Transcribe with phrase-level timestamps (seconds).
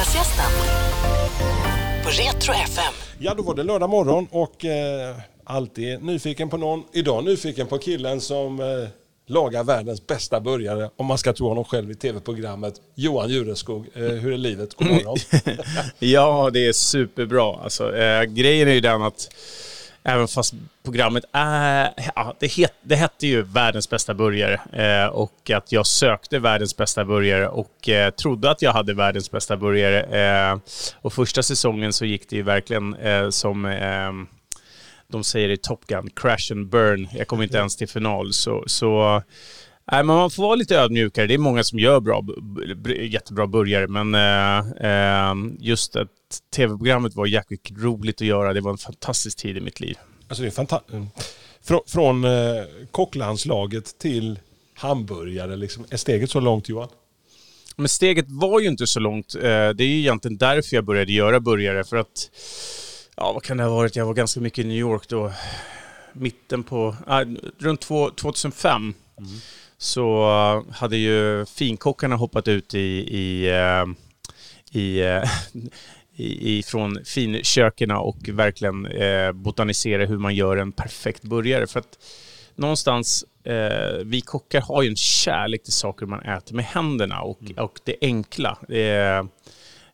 [0.00, 0.50] Fredagsgästen
[2.02, 2.94] på Retro FM.
[3.18, 6.84] Ja, då var det lördag morgon och eh, alltid nyfiken på någon.
[6.92, 8.88] Idag nyfiken på killen som eh,
[9.26, 12.74] lagar världens bästa burgare, om man ska tro honom själv i tv-programmet.
[12.94, 14.74] Johan Jureskog, eh, hur är livet?
[14.74, 15.16] God morgon.
[15.98, 17.56] ja, det är superbra.
[17.62, 19.28] Alltså, eh, grejen är ju den att
[20.02, 21.92] Även fast programmet är...
[22.14, 26.76] Ja, det, het, det hette ju Världens bästa burgare eh, och att jag sökte världens
[26.76, 30.02] bästa burgare och eh, trodde att jag hade världens bästa burgare.
[30.02, 30.58] Eh,
[31.00, 34.12] och första säsongen så gick det ju verkligen eh, som eh,
[35.08, 37.08] de säger i Top Gun, crash and burn.
[37.12, 38.32] Jag kom inte ens till final.
[38.32, 39.22] Så, så
[39.92, 41.26] Nej, men man får vara lite ödmjukare.
[41.26, 42.24] Det är många som gör bra,
[43.00, 46.08] jättebra burgare, men eh, just att
[46.54, 48.52] tv-programmet var jäkligt roligt att göra.
[48.52, 49.98] Det var en fantastisk tid i mitt liv.
[50.28, 50.92] Alltså det är fantastiskt.
[50.92, 51.06] Mm.
[51.62, 52.30] Från, från eh,
[52.90, 54.38] kocklandslaget till
[54.74, 55.84] hamburgare, liksom.
[55.90, 56.88] är steget så långt Johan?
[57.76, 59.34] Men steget var ju inte så långt.
[59.34, 61.84] Eh, det är ju egentligen därför jag började göra burgare.
[61.84, 62.30] För att,
[63.16, 63.96] ja vad kan det ha varit?
[63.96, 65.32] Jag var ganska mycket i New York då.
[66.12, 67.20] Mitten på, äh,
[67.58, 68.94] runt 2005.
[69.18, 69.30] Mm
[69.82, 70.24] så
[70.72, 72.78] hade ju finkockarna hoppat ut i,
[73.18, 73.86] i, eh,
[74.80, 75.22] i, eh,
[76.16, 81.66] i, i från finköken och verkligen eh, botanisera hur man gör en perfekt burgare.
[81.66, 81.98] För att
[82.54, 87.42] någonstans, eh, vi kockar har ju en kärlek till saker man äter med händerna och,
[87.42, 87.64] mm.
[87.64, 88.58] och det enkla.
[88.68, 89.24] Eh, Eh,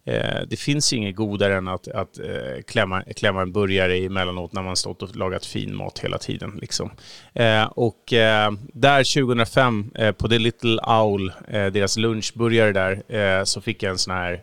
[0.06, 4.62] Eh, det finns inget godare än att, att eh, klämma, klämma en burgare emellanåt när
[4.62, 6.58] man stått och lagat fin mat hela tiden.
[6.60, 6.90] Liksom.
[7.34, 13.44] Eh, och eh, där 2005 eh, på The Little Owl, eh, deras lunchburgare där, eh,
[13.44, 14.42] så fick jag en sån här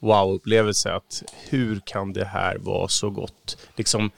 [0.00, 0.92] wow-upplevelse.
[0.92, 3.58] Att hur kan det här vara så gott?
[3.76, 4.10] Liksom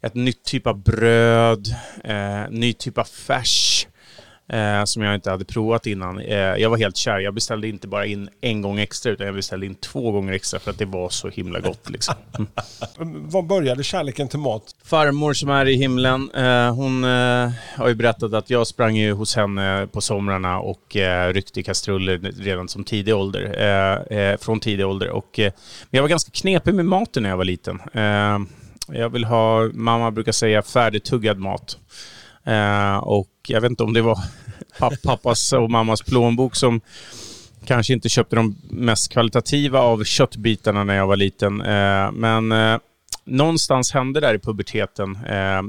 [0.00, 1.68] ett nytt typ av bröd,
[2.04, 3.86] eh, ny typ av färs
[4.48, 6.20] eh, som jag inte hade provat innan.
[6.20, 7.18] Eh, jag var helt kär.
[7.18, 10.60] Jag beställde inte bara in en gång extra utan jag beställde in två gånger extra
[10.60, 11.90] för att det var så himla gott.
[11.90, 12.14] Liksom.
[12.38, 12.48] Mm.
[13.30, 14.62] Var började kärleken till mat?
[14.84, 19.12] Farmor som är i himlen, eh, hon eh, har ju berättat att jag sprang ju
[19.12, 23.38] hos henne på somrarna och eh, ryckte i kastruller redan som tidig ålder.
[24.10, 25.10] Eh, från tidig ålder.
[25.10, 25.52] Och, men
[25.90, 27.80] jag var ganska knepig med maten när jag var liten.
[28.86, 31.78] jag vill ha, mamma brukar säga, färdigtuggad mat.
[32.48, 34.18] Eh, och jag vet inte om det var
[35.02, 36.80] pappas och mammas plånbok som
[37.64, 41.60] kanske inte köpte de mest kvalitativa av köttbitarna när jag var liten.
[41.60, 42.78] Eh, men eh,
[43.24, 45.18] någonstans hände där i puberteten.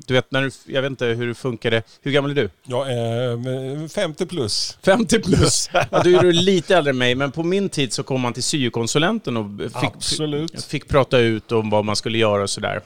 [0.06, 1.84] Du vet, när du, jag vet inte hur det funkade.
[2.02, 2.50] Hur gammal är du?
[2.64, 4.78] Jag är 50 plus.
[4.86, 5.70] 50 plus?
[5.92, 8.44] ja, du är lite äldre än mig, men på min tid så kom man till
[8.44, 9.46] syokonsulenten och
[9.82, 12.82] fick, fick prata ut om vad man skulle göra och sådär.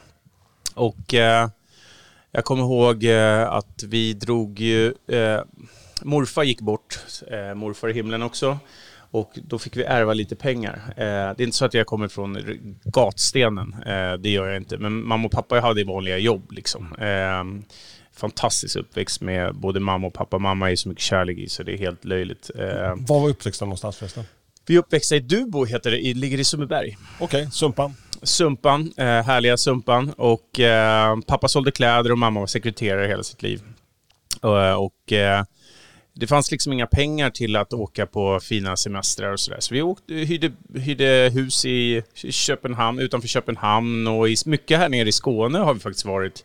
[0.74, 1.14] Och
[2.34, 4.94] jag kommer ihåg eh, att vi drog ju...
[5.08, 5.40] Eh,
[6.02, 6.98] morfar gick bort,
[7.30, 8.58] eh, morfar i himlen också.
[9.10, 10.94] Och då fick vi ärva lite pengar.
[10.96, 12.38] Det är inte så att jag kommer från
[12.84, 13.76] gatstenen,
[14.18, 14.78] det gör jag inte.
[14.78, 16.52] Men mamma och pappa hade vanliga jobb.
[16.52, 16.94] Liksom.
[18.12, 20.38] Fantastisk uppväxt med både mamma och pappa.
[20.38, 22.50] Mamma är så mycket kärlek i så det är helt löjligt.
[22.96, 24.24] Var var uppväxten någonstans förresten?
[24.66, 26.96] Vi är uppväxta i Dubo, heter det, ligger i Sundbyberg.
[27.18, 27.94] Okej, okay, Sumpan.
[28.24, 30.12] Sumpan, eh, härliga Sumpan.
[30.16, 33.62] Och eh, pappa sålde kläder och mamma var sekreterare hela sitt liv.
[34.40, 35.44] och, och eh,
[36.14, 39.60] det fanns liksom inga pengar till att åka på fina semestrar och sådär.
[39.60, 45.08] Så vi åkte, hyrde, hyrde hus i Köpenhamn, utanför Köpenhamn och i, mycket här nere
[45.08, 46.44] i Skåne har vi faktiskt varit.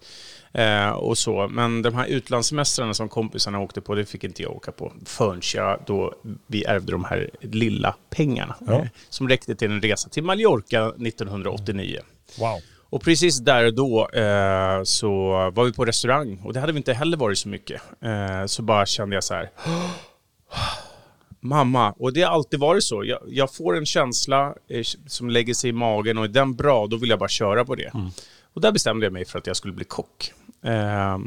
[0.53, 1.47] Eh, och så.
[1.47, 5.41] Men de här utlandssemestrarna som kompisarna åkte på, det fick inte jag åka på förrän
[5.55, 6.13] jag då
[6.47, 8.55] vi ärvde de här lilla pengarna.
[8.67, 8.73] Ja.
[8.73, 11.99] Eh, som räckte till en resa till Mallorca 1989.
[12.39, 12.59] Wow.
[12.89, 15.09] Och precis där och då eh, så
[15.53, 17.81] var vi på restaurang och det hade vi inte heller varit så mycket.
[18.01, 19.49] Eh, så bara kände jag så här.
[21.39, 23.03] Mamma, och det har alltid varit så.
[23.05, 26.87] Jag, jag får en känsla eh, som lägger sig i magen och är den bra,
[26.87, 27.91] då vill jag bara köra på det.
[27.93, 28.09] Mm.
[28.53, 30.33] Och där bestämde jag mig för att jag skulle bli kock.
[30.63, 31.17] Eh,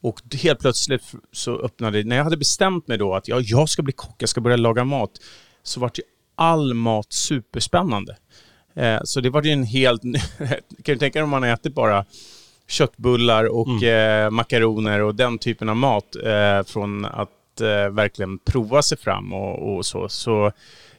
[0.00, 3.82] och helt plötsligt så öppnade, när jag hade bestämt mig då att ja, jag ska
[3.82, 5.10] bli kock, jag ska börja laga mat,
[5.62, 6.02] så vart ju
[6.34, 8.16] all mat superspännande.
[8.74, 10.02] Eh, så det var ju en helt...
[10.82, 12.04] kan du tänka dig om man ätit bara
[12.68, 14.24] köttbullar och mm.
[14.24, 19.32] eh, makaroner och den typen av mat eh, från att eh, verkligen prova sig fram
[19.32, 20.08] och, och så.
[20.08, 20.52] så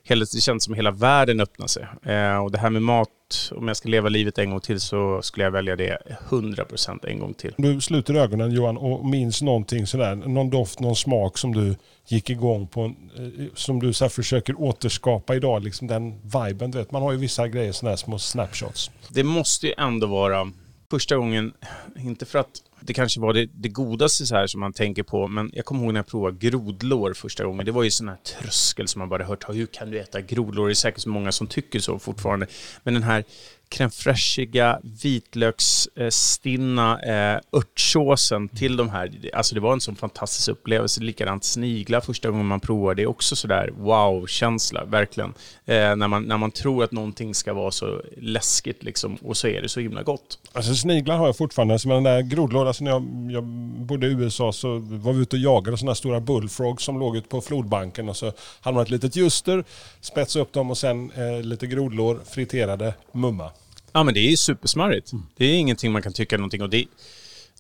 [0.04, 1.84] hela, det känns som hela världen öppnar sig.
[2.04, 3.10] Eh, och det här med mat,
[3.52, 5.98] om jag ska leva livet en gång till så skulle jag välja det
[6.30, 7.54] 100% en gång till.
[7.58, 11.76] Du sluter ögonen Johan och minns någonting sådär, någon doft, någon smak som du
[12.08, 16.72] gick igång på, eh, som du så försöker återskapa idag, liksom den viben.
[16.72, 18.92] Du vet, man har ju vissa grejer, sådana här små snapshots.
[19.10, 20.52] Det måste ju ändå vara
[20.92, 21.54] första gången,
[21.96, 25.28] inte för att det kanske var det, det godaste så här som man tänker på,
[25.28, 27.66] men jag kommer ihåg när jag provade grodlår första gången.
[27.66, 30.68] Det var ju sån här tröskel som man bara hört, hur kan du äta grodlår?
[30.68, 32.48] Det är säkert så många som tycker så fortfarande.
[32.84, 33.24] Men den här
[33.72, 39.12] crème fraîchiga vitlöksstinna eh, örtsåsen till de här.
[39.34, 41.02] Alltså det var en sån fantastisk upplevelse.
[41.02, 42.96] Likadant sniglar första gången man provar.
[42.96, 45.34] Det är också sådär wow-känsla, verkligen.
[45.66, 49.48] Eh, när, man, när man tror att någonting ska vara så läskigt liksom, och så
[49.48, 50.40] är det så himla gott.
[50.54, 51.80] Alltså sniglar har jag fortfarande.
[51.80, 53.44] Som den där grodlådan, alltså när jag, jag
[53.86, 57.28] bodde i USA så var vi ute och jagade sådana stora bullfrogs som låg ute
[57.28, 59.64] på flodbanken och så hade man ett litet ljuster,
[60.02, 63.52] spetsade upp dem och sen eh, lite grodlår, friterade, mumma.
[63.92, 65.12] Ja, men det är ju supersmarrigt.
[65.12, 65.26] Mm.
[65.38, 66.86] Det är ingenting man kan tycka någonting och det,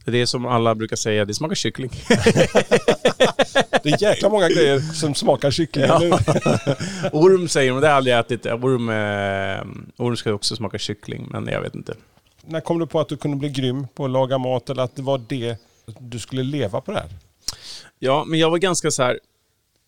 [0.06, 1.92] det är som alla brukar säga, det smakar kyckling.
[3.84, 5.86] det är jäkla många grejer som smakar kyckling.
[5.86, 6.00] Ja.
[7.12, 8.46] orm säger de, det har jag aldrig ätit.
[8.46, 11.94] Orm, eh, orm ska också smaka kyckling, men jag vet inte.
[12.44, 14.96] När kom du på att du kunde bli grym på att laga mat eller att
[14.96, 15.58] det var det
[16.00, 17.10] du skulle leva på det här?
[18.00, 19.20] Ja, men jag var ganska så här,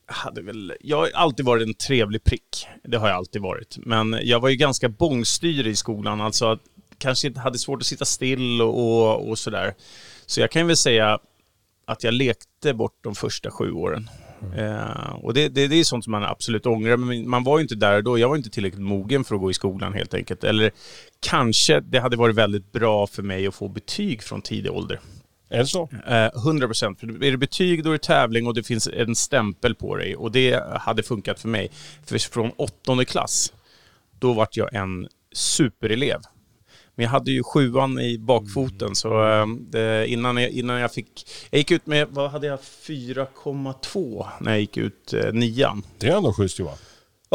[0.05, 2.67] hade väl, jag har alltid varit en trevlig prick.
[2.83, 3.77] Det har jag alltid varit.
[3.77, 6.21] Men jag var ju ganska bångstyrig i skolan.
[6.21, 6.59] Alltså att
[6.97, 9.73] kanske hade svårt att sitta still och, och, och sådär.
[10.25, 11.19] Så jag kan väl säga
[11.85, 14.09] att jag lekte bort de första sju åren.
[14.45, 14.59] Mm.
[14.59, 17.61] Eh, och det, det, det, är sånt som man absolut ångrar, men man var ju
[17.61, 18.19] inte där då.
[18.19, 20.43] Jag var inte tillräckligt mogen för att gå i skolan helt enkelt.
[20.43, 20.71] Eller
[21.19, 24.99] kanske det hade varit väldigt bra för mig att få betyg från tidig ålder.
[25.49, 25.89] Är det så?
[26.07, 27.03] Eh, 100 procent.
[27.03, 30.15] Är det betyg, då är det tävling och det finns en stämpel på dig.
[30.15, 31.71] Och det hade funkat för mig.
[32.05, 33.53] För från åttonde klass,
[34.19, 36.19] då vart jag en superelev.
[36.95, 39.23] Men jag hade ju sjuan i bakfoten så
[39.73, 41.27] eh, innan, jag, innan jag fick...
[41.49, 45.83] Jag gick ut med, vad hade jag, 4,2 när jag gick ut eh, nian.
[45.97, 46.77] Det är ändå schysst Johan.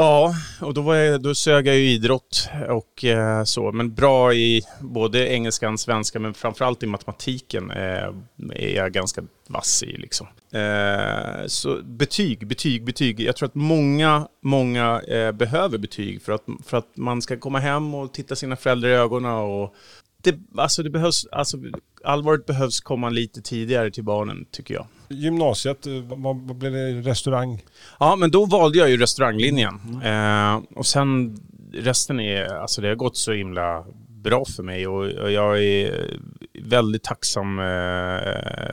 [0.00, 3.73] Ja, och då, var jag, då sög jag ju idrott och eh, så.
[3.73, 8.09] Men bra i både engelskan, svenska, men framförallt i matematiken eh,
[8.53, 9.97] är jag ganska vass i.
[9.97, 10.27] Liksom.
[10.53, 13.21] Eh, så betyg, betyg, betyg.
[13.21, 17.59] Jag tror att många, många eh, behöver betyg för att, för att man ska komma
[17.59, 19.75] hem och titta sina föräldrar i ögonen och
[20.23, 21.56] det, alltså det behövs, alltså
[22.05, 24.87] allvaret behövs komma lite tidigare till barnen, tycker jag.
[25.11, 27.11] Gymnasiet, eh, vad, vad blev det?
[27.11, 27.63] Restaurang?
[28.01, 29.81] Ja, men då valde jag ju restauranglinjen.
[29.89, 30.57] Mm.
[30.57, 31.39] Eh, och sen
[31.73, 36.17] resten är, alltså det har gått så himla bra för mig och jag är
[36.63, 37.65] väldigt tacksam eh,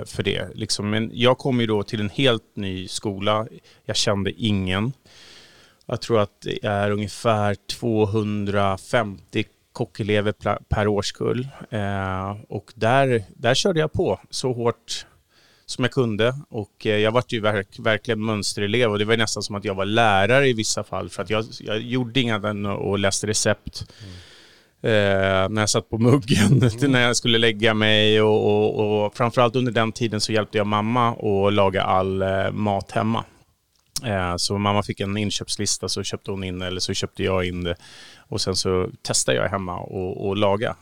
[0.05, 0.47] för det.
[0.53, 3.47] Liksom, men jag kom ju då till en helt ny skola.
[3.85, 4.93] Jag kände ingen.
[5.85, 10.33] Jag tror att det är ungefär 250 kockelever
[10.69, 11.47] per årskull.
[11.69, 15.05] Eh, och där, där körde jag på så hårt
[15.65, 16.35] som jag kunde.
[16.49, 19.75] Och eh, jag var ju verk, verkligen mönsterelev och det var nästan som att jag
[19.75, 22.37] var lärare i vissa fall för att jag, jag gjorde inga
[22.73, 23.85] och läste recept.
[24.03, 24.15] Mm.
[24.85, 26.91] Eh, när jag satt på muggen, mm.
[26.91, 30.67] när jag skulle lägga mig och, och, och framförallt under den tiden så hjälpte jag
[30.67, 33.23] mamma att laga all eh, mat hemma.
[34.03, 37.63] Eh, så mamma fick en inköpslista så köpte hon in eller så köpte jag in
[37.63, 37.75] det
[38.27, 40.75] och sen så testade jag hemma och, och laga.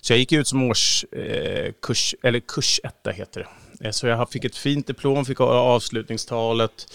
[0.00, 3.86] Så jag gick ut som årskurs, eh, eller kursetta heter det.
[3.86, 6.86] Eh, så jag fick ett fint diplom, fick avslutningstalet.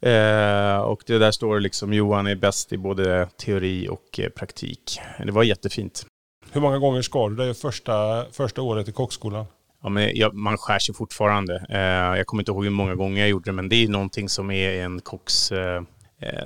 [0.00, 5.00] Eh, och det där står liksom Johan är bäst i både teori och eh, praktik.
[5.24, 6.06] Det var jättefint.
[6.52, 9.46] Hur många gånger skar du dig första, första året i kockskolan?
[9.82, 11.66] Ja, men jag, man skär sig fortfarande.
[11.68, 14.28] Eh, jag kommer inte ihåg hur många gånger jag gjorde det, men det är någonting
[14.28, 15.82] som är en kocks Eh,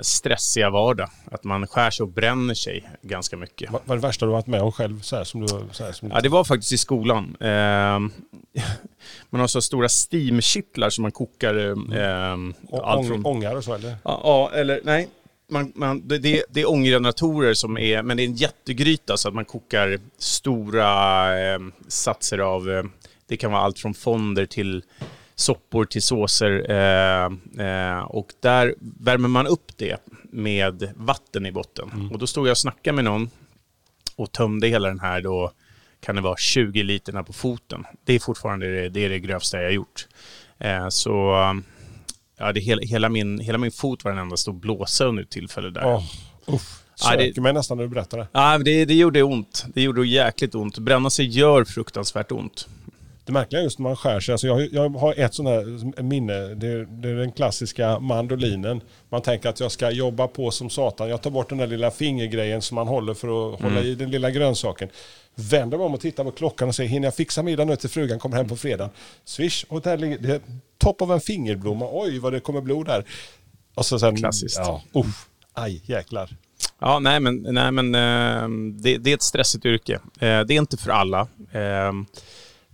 [0.03, 1.09] stressiga vardag.
[1.31, 3.71] Att man skär sig och bränner sig ganska mycket.
[3.71, 5.01] Vad var det värsta du varit med om själv?
[5.01, 7.37] Så här, som du, så här, som ja, det var faktiskt i skolan.
[7.41, 7.47] Eh,
[9.31, 11.55] man har så stora steamkittlar som man kokar.
[11.59, 12.55] Eh, mm.
[12.83, 13.27] allt från...
[13.27, 13.97] Ångar och så eller?
[14.05, 15.09] Ja, eller nej.
[15.51, 19.35] Man, man, det, det är ånggeneratorer som är, men det är en jättegryta så att
[19.35, 22.85] man kokar stora eh, satser av, eh,
[23.27, 24.83] det kan vara allt från fonder till
[25.35, 26.71] soppor till såser.
[26.71, 27.25] Eh,
[27.67, 31.91] eh, och där värmer man upp det med vatten i botten.
[31.95, 32.13] Mm.
[32.13, 33.31] Och då stod jag och snackade med någon
[34.17, 35.53] och tömde hela den här då,
[36.01, 37.85] kan det vara 20 literna på foten.
[38.05, 40.07] Det är fortfarande det, det, är det grövsta jag gjort.
[40.59, 41.33] Eh, så
[42.39, 45.31] ja, det, hela, hela, min, hela min fot var den enda stod blåsa under ett
[45.31, 45.97] tillfälle där.
[45.97, 46.05] Oh,
[46.47, 46.79] uff.
[46.95, 48.29] Söker ja, det, mig nästan när du berättar det.
[48.33, 49.67] Ja, det, det gjorde ont.
[49.75, 50.79] Det gjorde jäkligt ont.
[50.79, 52.69] Bränna sig gör fruktansvärt ont.
[53.25, 54.33] Det märkliga är just när man skär sig.
[54.33, 56.55] Alltså jag, jag har ett sånt här minne.
[56.55, 58.81] Det är, det är, den klassiska mandolinen.
[59.09, 61.09] Man tänker att jag ska jobba på som satan.
[61.09, 63.73] Jag tar bort den där lilla fingergrejen som man håller för att mm.
[63.73, 64.89] hålla i den lilla grönsaken.
[65.35, 67.91] Vänder mig om och tittar på klockan och säger hinner jag fixa middag nu till
[67.91, 68.91] frugan kommer hem på fredag.
[69.25, 70.41] Swish och där ligger det
[70.79, 71.89] topp av en fingerblomma.
[71.91, 73.05] Oj vad det kommer blod där.
[73.75, 74.59] Och så sen, Klassiskt.
[74.59, 76.37] Ja, uff, aj jäklar.
[76.79, 79.95] Ja, nej men, nej, men uh, det, det, är ett stressigt yrke.
[79.95, 81.29] Uh, det är inte för alla.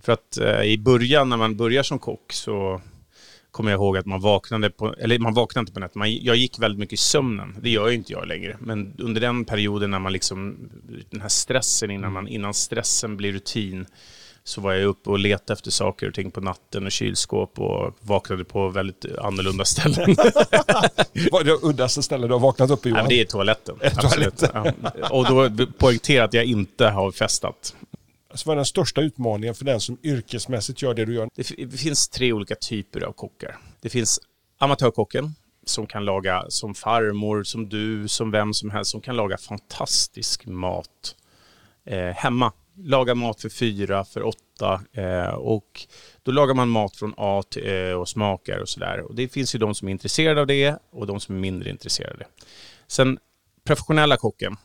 [0.01, 2.81] För att eh, i början när man börjar som kock så
[3.51, 6.35] kommer jag ihåg att man vaknade på, eller man vaknade inte på nätet, man, jag
[6.35, 7.55] gick väldigt mycket i sömnen.
[7.61, 8.57] Det gör ju inte jag längre.
[8.59, 10.69] Men under den perioden när man liksom,
[11.09, 13.85] den här stressen innan, man, innan stressen blir rutin,
[14.43, 17.97] så var jag uppe och letade efter saker och ting på natten och kylskåp och
[18.01, 20.15] vaknade på väldigt annorlunda ställen.
[21.31, 23.03] Vad är det uddaste stället du har vaknat upp i Nej, Johan?
[23.03, 23.75] men det är toaletten.
[23.81, 24.43] Är Absolut.
[24.53, 24.73] Ja.
[25.09, 27.75] Och då poängtera att jag inte har festat.
[28.29, 31.29] Alltså, vad är den största utmaningen för den som yrkesmässigt gör det du gör?
[31.35, 33.57] Det, det finns tre olika typer av kockar.
[33.81, 34.19] Det finns
[34.57, 39.37] amatörkocken som kan laga som farmor, som du, som vem som helst, som kan laga
[39.37, 41.15] fantastisk mat
[41.85, 42.51] eh, hemma.
[42.81, 45.87] Laga mat för fyra, för åtta eh, och
[46.23, 49.01] då lagar man mat från A till Ö och smakar och sådär.
[49.01, 51.69] Och det finns ju de som är intresserade av det och de som är mindre
[51.69, 52.25] intresserade.
[52.87, 53.19] Sen
[53.63, 54.57] professionella kocken.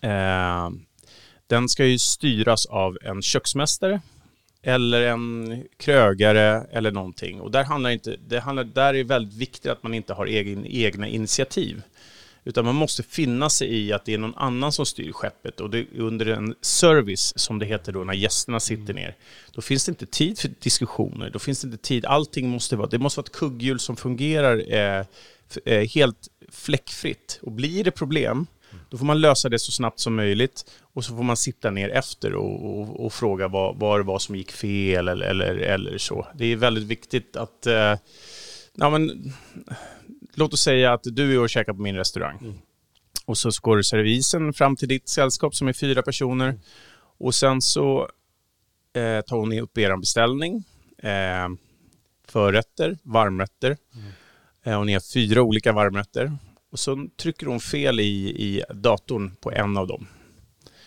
[0.00, 0.68] Eh,
[1.50, 4.00] den ska ju styras av en köksmästare
[4.62, 7.40] eller en krögare eller någonting.
[7.40, 10.26] Och där handlar inte, det handlar, där är det väldigt viktigt att man inte har
[10.26, 11.82] egen, egna initiativ.
[12.44, 15.60] Utan man måste finna sig i att det är någon annan som styr skeppet.
[15.60, 19.16] Och det är under en service, som det heter då, när gästerna sitter ner.
[19.52, 21.30] Då finns det inte tid för diskussioner.
[21.30, 22.04] Då finns det inte tid.
[22.04, 25.04] Allting måste vara, det måste vara ett kugghjul som fungerar eh,
[25.64, 27.38] eh, helt fläckfritt.
[27.42, 28.46] Och blir det problem,
[28.90, 31.88] då får man lösa det så snabbt som möjligt och så får man sitta ner
[31.88, 35.98] efter och, och, och fråga vad, vad det var som gick fel eller, eller, eller
[35.98, 36.26] så.
[36.34, 37.66] Det är väldigt viktigt att...
[37.66, 37.94] Eh,
[38.74, 39.32] ja, men,
[40.34, 42.60] låt oss säga att du är och käkar på min restaurang.
[43.26, 46.60] Och så går servisen fram till ditt sällskap som är fyra personer.
[47.18, 48.08] Och sen så
[48.92, 50.64] eh, tar hon upp er beställning.
[50.98, 51.48] Eh,
[52.28, 53.76] förrätter, varmrätter.
[54.64, 56.32] Eh, och ni har fyra olika varmrätter.
[56.70, 60.06] Och så trycker hon fel i, i datorn på en av dem.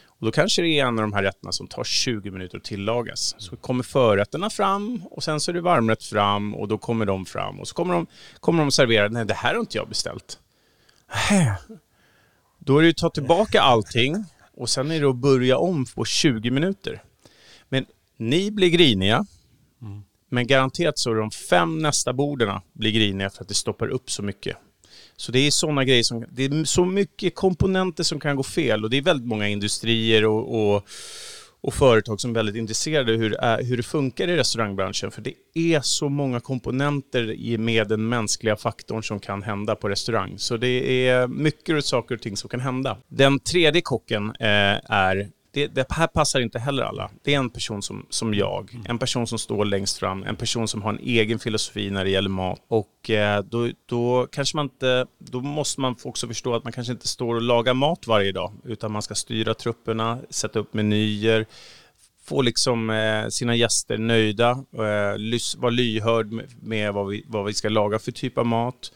[0.06, 2.64] Och då kanske det är en av de här rätterna som tar 20 minuter att
[2.64, 3.36] tillagas.
[3.38, 7.26] Så kommer förrätterna fram och sen så är det varmrätt fram och då kommer de
[7.26, 7.60] fram.
[7.60, 8.08] Och så kommer de,
[8.40, 10.40] kommer de servera, nej det här har inte jag beställt.
[11.10, 11.58] Nähä.
[12.60, 15.86] Då är det ju att ta tillbaka allting och sen är det att börja om
[15.86, 17.04] på 20 minuter.
[17.70, 17.86] Men
[18.18, 19.26] ni blir griniga,
[20.30, 24.12] men garanterat så är de fem nästa borden blir griniga för att det stoppar upp
[24.12, 24.58] så mycket.
[25.24, 28.84] Så det är sådana grejer som, det är så mycket komponenter som kan gå fel
[28.84, 30.88] och det är väldigt många industrier och, och,
[31.62, 35.12] och företag som är väldigt intresserade av hur, det hur det funkar i restaurangbranschen.
[35.12, 40.34] För det är så många komponenter med den mänskliga faktorn som kan hända på restaurang.
[40.38, 42.98] Så det är mycket saker och ting som kan hända.
[43.08, 47.12] Den tredje kocken eh, är det, det här passar inte heller alla.
[47.24, 50.68] Det är en person som, som jag, en person som står längst fram, en person
[50.68, 52.60] som har en egen filosofi när det gäller mat.
[52.68, 56.94] Och eh, då, då kanske man inte, då måste man också förstå att man kanske
[56.94, 61.46] inte står och lagar mat varje dag, utan man ska styra trupperna, sätta upp menyer,
[62.24, 67.46] få liksom eh, sina gäster nöjda, eh, lys- vara lyhörd med, med vad, vi, vad
[67.46, 68.92] vi ska laga för typ av mat,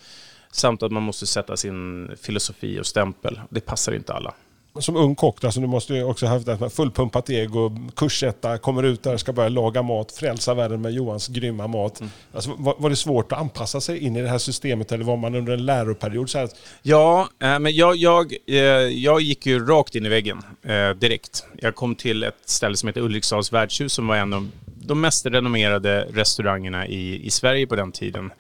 [0.52, 3.42] samt att man måste sätta sin filosofi och stämpel.
[3.50, 4.34] Det passar inte alla.
[4.80, 8.84] Som ung kock, alltså, du måste ju också ha haft ett fullpumpat ego, kursetta, kommer
[8.84, 12.02] ut där, ska börja laga mat, frälsa världen med Johans grymma mat.
[12.34, 15.18] Alltså, var, var det svårt att anpassa sig in i det här systemet eller var
[15.18, 16.30] man under en läroperiod?
[16.30, 16.50] Så här,
[16.82, 21.46] Ja, eh, men jag, jag, eh, jag gick ju rakt in i väggen eh, direkt.
[21.58, 25.26] Jag kom till ett ställe som heter Ulriksdals värdshus som var en av de mest
[25.26, 28.32] renommerade restaurangerna i, i Sverige på den tiden.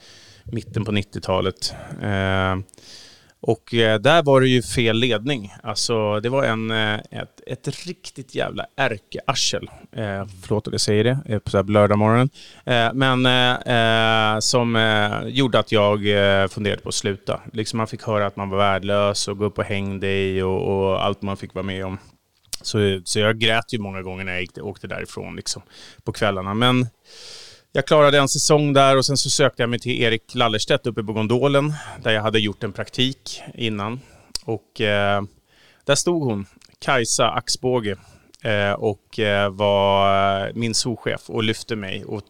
[0.43, 1.73] Mitten på 90-talet.
[2.01, 2.55] Eh,
[3.41, 5.53] och eh, där var det ju fel ledning.
[5.63, 9.69] Alltså det var en, eh, ett, ett riktigt jävla ärkearsel.
[9.91, 12.29] Eh, förlåt att jag säger det eh, på så här lördagmorgonen.
[12.65, 15.99] Eh, men eh, eh, som eh, gjorde att jag
[16.51, 17.41] funderade på att sluta.
[17.53, 20.67] Liksom man fick höra att man var värdelös och gå upp och häng dig och,
[20.67, 21.97] och allt man fick vara med om.
[22.61, 25.61] Så, så jag grät ju många gånger när jag gick, åkte därifrån liksom,
[26.03, 26.53] på kvällarna.
[26.53, 26.87] Men
[27.77, 31.03] jag klarade en säsong där och sen så sökte jag mig till Erik Lallerstedt uppe
[31.03, 33.99] på Gondolen där jag hade gjort en praktik innan.
[34.45, 35.21] Och eh,
[35.85, 36.45] där stod hon,
[36.79, 37.97] Kajsa Axbåge
[38.43, 42.05] eh, och eh, var eh, min souschef och lyfte mig.
[42.05, 42.23] Och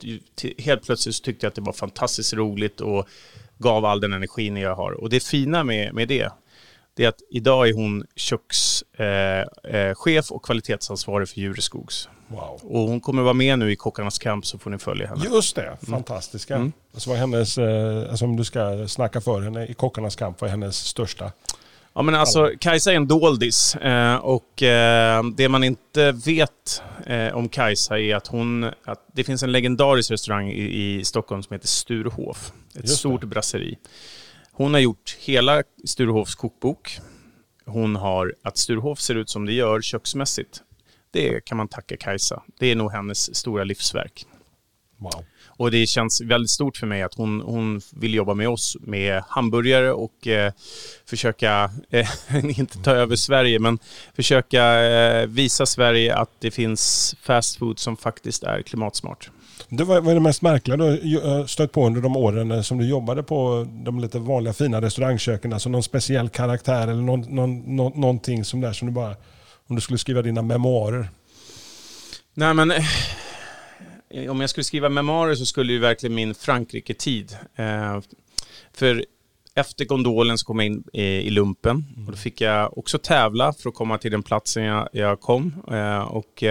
[0.57, 3.07] helt plötsligt så tyckte jag att det var fantastiskt roligt och
[3.57, 4.91] gav all den energin jag har.
[4.91, 6.31] Och det fina med, med det,
[6.97, 8.83] det är att idag är hon kökschef
[9.65, 12.09] eh, eh, och kvalitetsansvarig för Djureskogs.
[12.27, 12.59] wow.
[12.63, 15.25] Och hon kommer vara med nu i Kockarnas kamp så får ni följa henne.
[15.31, 16.71] Just det, fantastiska.
[16.93, 20.47] Alltså, vad hennes, eh, alltså, om du ska snacka för henne i Kockarnas kamp, vad
[20.47, 21.31] är hennes största?
[21.93, 23.75] Ja men alltså Kajsa är en doldis
[24.21, 24.53] och
[25.35, 26.83] det man inte vet
[27.33, 31.67] om Kajsa är att hon, att det finns en legendarisk restaurang i, Stockholm som heter
[31.67, 32.51] Sturehof.
[32.69, 32.97] Ett Just det.
[32.97, 33.77] stort brasseri.
[34.57, 36.99] Hon har gjort hela Sturehofs kokbok.
[37.65, 40.61] Hon har, att Sturehof ser ut som det gör köksmässigt.
[41.11, 42.43] det kan man tacka Kajsa.
[42.59, 44.25] Det är nog hennes stora livsverk.
[44.97, 45.25] Wow.
[45.47, 49.23] Och det känns väldigt stort för mig att hon, hon vill jobba med oss med
[49.27, 50.53] hamburgare och eh,
[51.05, 52.09] försöka, eh,
[52.59, 53.79] inte ta över Sverige, men
[54.15, 59.29] försöka eh, visa Sverige att det finns fast food som faktiskt är klimatsmart.
[59.69, 62.61] Det var, vad är det mest märkliga du eh, stött på under de åren eh,
[62.61, 65.53] som du jobbade på de lite vanliga fina restaurangköken?
[65.53, 69.15] Alltså någon speciell karaktär eller någon, någon, någon, någonting som där som du bara...
[69.69, 71.09] Om du skulle skriva dina memoarer.
[72.33, 77.37] Nej, men eh, om jag skulle skriva memoarer så skulle ju verkligen min Frankrike-tid.
[78.73, 79.05] För
[79.55, 83.69] efter gondolen så kom jag in i, lumpen och då fick jag också tävla för
[83.69, 85.53] att komma till den platsen jag, kom.
[86.09, 86.43] Och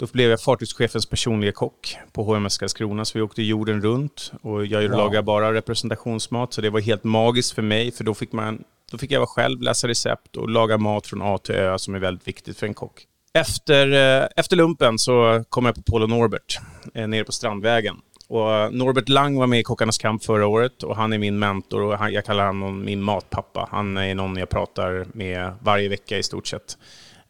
[0.00, 4.66] då blev jag fartygschefens personliga kock på HMS Karlskrona, så vi åkte jorden runt och
[4.66, 4.98] jag Wow.
[4.98, 8.98] lagar bara representationsmat, så det var helt magiskt för mig, för då fick, man, då
[8.98, 11.98] fick jag vara själv, läsa recept och laga mat från A till Ö, som är
[11.98, 13.06] väldigt viktigt för en kock.
[13.34, 13.92] Efter,
[14.22, 16.58] eh, efter lumpen så kom jag på Paul och Norbert
[16.94, 17.96] eh, nere på Strandvägen.
[18.28, 21.82] Och Norbert Lang var med i Kockarnas kamp förra året och han är min mentor
[21.82, 23.68] och han, jag kallar honom min matpappa.
[23.70, 26.78] Han är någon jag pratar med varje vecka i stort sett.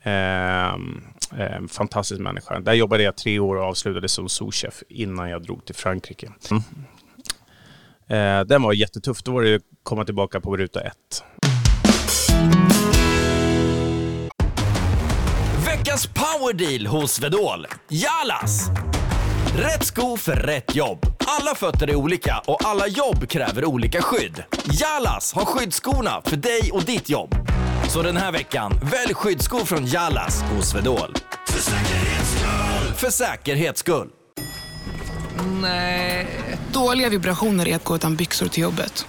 [0.03, 1.01] Ehm,
[1.39, 2.61] Eh, fantastisk människa.
[2.61, 6.33] Där jobbade jag tre år och avslutade som souschef innan jag drog till Frankrike.
[6.51, 6.63] Mm.
[8.09, 9.23] Eh, den var jättetuff.
[9.23, 11.25] Då var det att komma tillbaka på ruta ett.
[15.67, 17.67] Veckans powerdeal hos Vedol.
[17.89, 18.71] Jalas!
[19.57, 21.07] Rätt sko för rätt jobb.
[21.19, 24.45] Alla fötter är olika och alla jobb kräver olika skydd.
[24.65, 27.35] Jalas har skyddsskorna för dig och ditt jobb.
[27.93, 31.15] Så den här veckan, välj skyddsskor från Jalas hos Vedol.
[31.47, 32.95] För säkerhets skull!
[32.97, 34.09] För säkerhets skull.
[36.73, 39.07] Dåliga vibrationer är att gå utan byxor till jobbet.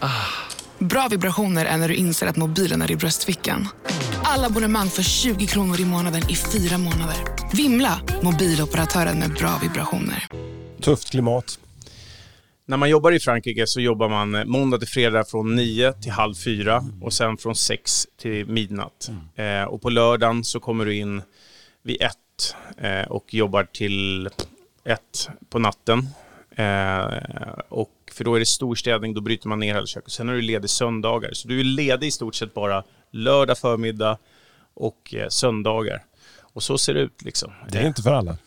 [0.79, 3.67] Bra vibrationer är när du inser att mobilen är i bröstfickan.
[4.23, 7.17] Alla abonnemang för 20 kronor i månaden i fyra månader.
[7.53, 7.99] Vimla!
[8.21, 10.27] Mobiloperatören med bra vibrationer.
[10.81, 11.59] Tufft klimat.
[12.65, 16.11] När man jobbar i Frankrike så jobbar man eh, måndag till fredag från 9 till
[16.11, 19.11] halv fyra och sen från 6 till midnatt.
[19.35, 21.21] Eh, och på lördagen så kommer du in
[21.83, 24.29] vid ett eh, och jobbar till
[24.83, 26.07] ett på natten.
[26.55, 27.05] Eh,
[27.69, 30.11] och för då är det storstädning, då bryter man ner hela köket.
[30.11, 31.33] Sen är du ledig söndagar.
[31.33, 34.17] Så du är ledig i stort sett bara lördag förmiddag
[34.73, 36.03] och eh, söndagar.
[36.53, 37.53] Och så ser det ut liksom.
[37.69, 38.37] Det är inte för alla.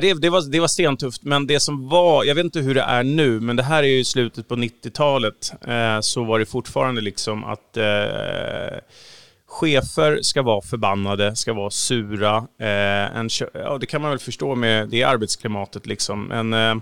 [0.00, 2.80] Det, det, var, det var stentufft, men det som var, jag vet inte hur det
[2.80, 7.00] är nu, men det här är ju slutet på 90-talet, eh, så var det fortfarande
[7.00, 8.78] liksom att eh,
[9.46, 12.36] chefer ska vara förbannade, ska vara sura.
[12.58, 16.24] Eh, en, ja, det kan man väl förstå med det arbetsklimatet liksom.
[16.24, 16.74] Men, eh,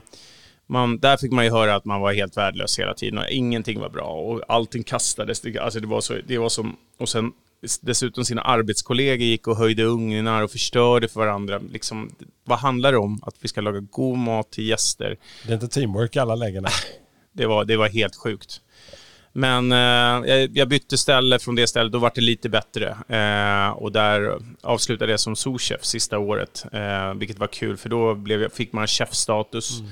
[0.67, 3.81] man, där fick man ju höra att man var helt värdelös hela tiden och ingenting
[3.81, 5.41] var bra och allting kastades.
[5.41, 6.77] Det, alltså det, var så, det var som...
[6.99, 7.33] Och sen
[7.81, 11.61] dessutom sina arbetskollegor gick och höjde ugnar och förstörde för varandra.
[11.71, 13.21] Liksom, vad handlar det om?
[13.23, 15.17] Att vi ska laga god mat till gäster.
[15.47, 16.69] Det är inte teamwork i alla lägena.
[17.35, 18.61] Det var, det var helt sjukt.
[19.33, 22.89] Men eh, jag, jag bytte ställe från det stället, då var det lite bättre.
[23.09, 28.15] Eh, och där avslutade jag som souschef sista året, eh, vilket var kul för då
[28.15, 29.83] blev jag, fick man chefstatus.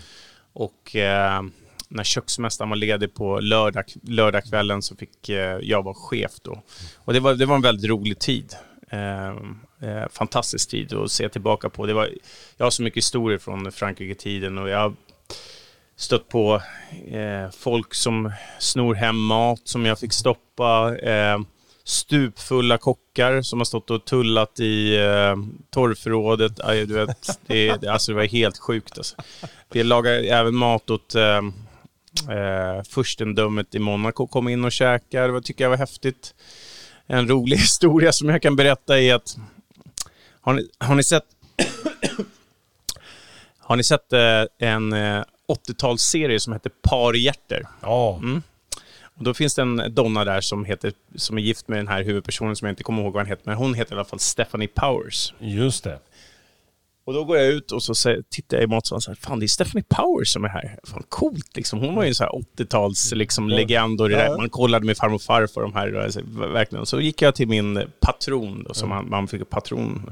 [0.52, 1.42] Och eh,
[1.90, 6.62] när köksmästaren var ledig på lördag, lördagskvällen så fick eh, jag vara chef då.
[6.96, 8.54] Och det var, det var en väldigt rolig tid.
[8.90, 9.28] Eh,
[9.90, 11.86] eh, fantastisk tid att se tillbaka på.
[11.86, 12.08] Det var,
[12.56, 14.94] jag har så mycket historier från Frankrike-tiden och jag har
[15.96, 16.62] stött på
[17.10, 20.98] eh, folk som snor hem mat som jag fick stoppa.
[20.98, 21.38] Eh,
[21.84, 25.36] stupfulla kockar som har stått och tullat i eh,
[25.70, 26.60] torrförrådet.
[26.60, 28.98] Aj, du vet, det, det, alltså, det var helt sjukt.
[28.98, 29.16] Alltså.
[29.72, 31.40] Vi lagar även mat åt eh,
[32.30, 34.26] eh, furstendömet i Monaco.
[34.26, 35.32] Kom in och käkade.
[35.32, 36.34] Det tycker jag var häftigt.
[37.06, 39.36] En rolig historia som jag kan berätta är att
[40.40, 41.24] har ni, har ni sett
[43.58, 47.66] har ni sett eh, en eh, 80-talsserie som heter Par hjärter?
[47.80, 48.20] Ja,
[49.14, 52.02] Och då finns det en donna där som, heter, som är gift med den här
[52.02, 54.18] huvudpersonen som jag inte kommer ihåg vad han heter, men hon heter i alla fall
[54.18, 55.34] Stephanie Powers.
[55.38, 55.98] just det.
[57.10, 59.38] Och då går jag ut och så säger, tittar jag i matsalen och säger, fan
[59.38, 60.78] det är Stephanie Powers som är här.
[60.84, 61.78] Fan coolt liksom.
[61.78, 64.36] Hon var ju en sån här 80-tals liksom, legend och det där.
[64.36, 65.92] Man kollade med farmor och farfar de här.
[65.92, 66.20] Alltså,
[66.52, 66.86] verkligen.
[66.86, 70.10] Så gick jag till min patron, då, som man, man fick patron.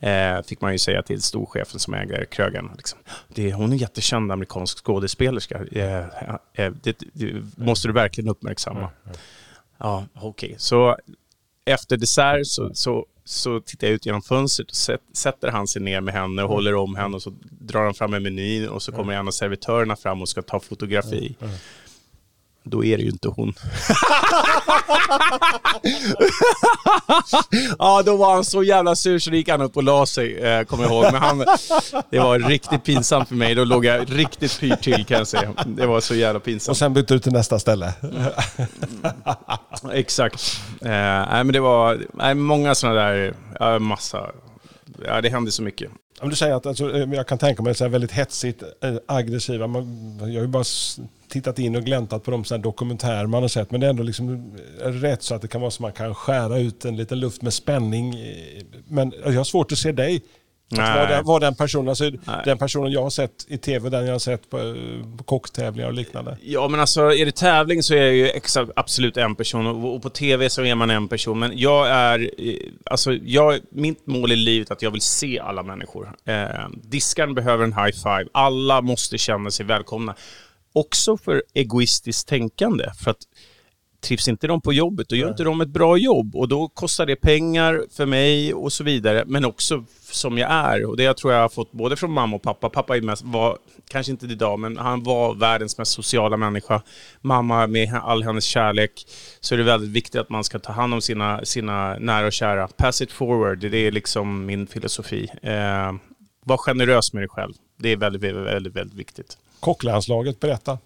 [0.00, 2.70] Eh, eh, fick man ju säga till storchefen som äger krögaren.
[2.76, 2.98] Liksom.
[3.28, 5.60] Det, hon är en jättekänd amerikansk skådespelerska.
[5.72, 5.98] Eh,
[6.54, 8.90] eh, det, det måste du verkligen uppmärksamma.
[9.78, 10.54] Ja, okej.
[10.58, 10.96] Så
[11.66, 15.82] efter dessert så, så, så tittar jag ut genom fönstret och sätt, sätter han sig
[15.82, 18.82] ner med henne och håller om henne och så drar han fram en meny och
[18.82, 21.36] så kommer en av servitörerna fram och ska ta fotografi.
[22.66, 23.54] Då är det ju inte hon.
[27.78, 30.64] ja, då var han så jävla sur så gick han upp och la sig, eh,
[30.64, 31.04] kommer jag ihåg.
[31.12, 31.38] Men han,
[32.10, 33.54] det var riktigt pinsamt för mig.
[33.54, 35.54] Då låg jag riktigt pyrt till kan jag säga.
[35.66, 36.78] Det var så jävla Och pinsamt.
[36.78, 37.92] sen bytte du till nästa ställe.
[39.92, 40.60] Exakt.
[40.80, 44.30] Eh, nej, men det var nej, många sådana där, ja, massa.
[45.04, 45.90] Ja, det händer så mycket.
[46.20, 48.96] Om du säger att alltså, eh, jag kan tänka mig så här väldigt hetsigt, eh,
[49.06, 49.66] aggressiva.
[49.66, 50.64] Man, jag har ju bara
[51.28, 53.70] tittat in och gläntat på de så dokumentärer man har sett.
[53.70, 55.92] Men det är ändå liksom eh, rätt så att det kan vara så att man
[55.92, 58.16] kan skära ut en liten luft med spänning.
[58.88, 60.22] Men jag har svårt att se dig.
[60.82, 62.10] Att vara, den, vara den personen, alltså,
[62.44, 65.88] den personen jag har sett i tv, den jag har sett på, eh, på kocktävlingar
[65.88, 66.38] och liknande.
[66.42, 69.94] Ja, men alltså är det tävling så är jag ju exakt, absolut en person och,
[69.94, 71.38] och på TV så är man en person.
[71.38, 75.38] Men jag är, eh, alltså jag, mitt mål i livet är att jag vill se
[75.38, 76.14] alla människor.
[76.24, 78.26] Eh, diskaren behöver en high five.
[78.32, 80.14] Alla måste känna sig välkomna.
[80.72, 82.84] Också för egoistiskt tänkande.
[83.04, 83.20] För att
[84.04, 86.36] trivs inte de på jobbet, då gör inte de ett bra jobb.
[86.36, 89.24] Och då kostar det pengar för mig och så vidare.
[89.26, 90.84] Men också som jag är.
[90.84, 92.70] Och det jag tror jag har fått både från mamma och pappa.
[92.70, 96.82] Pappa är mest, var, kanske inte idag, men han var världens mest sociala människa.
[97.20, 99.06] Mamma med all hennes kärlek.
[99.40, 102.32] Så är det väldigt viktigt att man ska ta hand om sina, sina nära och
[102.32, 102.68] kära.
[102.68, 105.28] Pass it forward, det är liksom min filosofi.
[105.42, 105.92] Eh,
[106.44, 107.52] var generös med dig själv.
[107.78, 109.38] Det är väldigt, väldigt, väldigt, väldigt viktigt.
[109.60, 110.78] Kocklandslaget, berätta.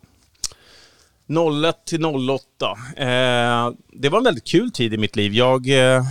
[1.29, 2.43] 01 till 08.
[2.97, 5.35] Eh, det var en väldigt kul tid i mitt liv.
[5.35, 6.03] Jag, eh, eh,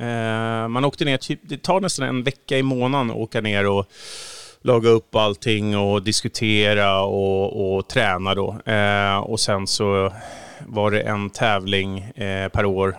[0.00, 3.66] Eh, man åkte ner, typ, det tar nästan en vecka i månaden att åka ner
[3.66, 3.86] och
[4.62, 8.60] laga upp allting och diskutera och, och träna då.
[8.64, 10.12] Eh, och sen så
[10.66, 12.96] var det en tävling eh, per år.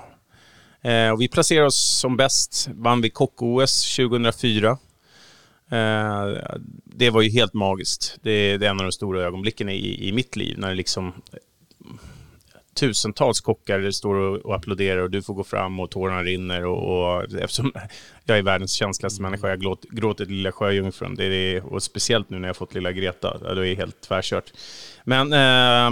[1.13, 4.77] Och vi placerade oss som bäst, vann vi kock-OS 2004.
[6.85, 8.17] Det var ju helt magiskt.
[8.21, 10.75] Det är, det är en av de stora ögonblicken i, i mitt liv när det
[10.75, 11.13] liksom
[12.75, 17.13] tusentals kockar står och, och applåderar och du får gå fram och tårarna rinner och,
[17.15, 17.73] och eftersom
[18.25, 22.39] jag är världens känsligaste människa, jag gråt, gråter lilla sjöjungfrun, det är och speciellt nu
[22.39, 24.53] när jag fått lilla Greta, ja, då är det helt tvärkört.
[25.03, 25.87] Men eh,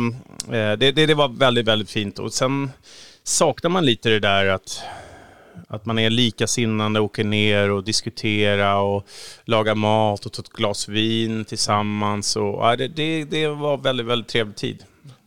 [0.60, 2.72] eh, det, det, det var väldigt, väldigt fint och sen
[3.24, 4.84] saknar man lite det där att
[5.68, 9.08] att man är likasinnande, åker ner och diskuterar och
[9.46, 12.36] lagar mat och tar ett glas vin tillsammans.
[12.36, 14.84] Och, ja, det, det, det var väldigt, väldigt trevlig tid.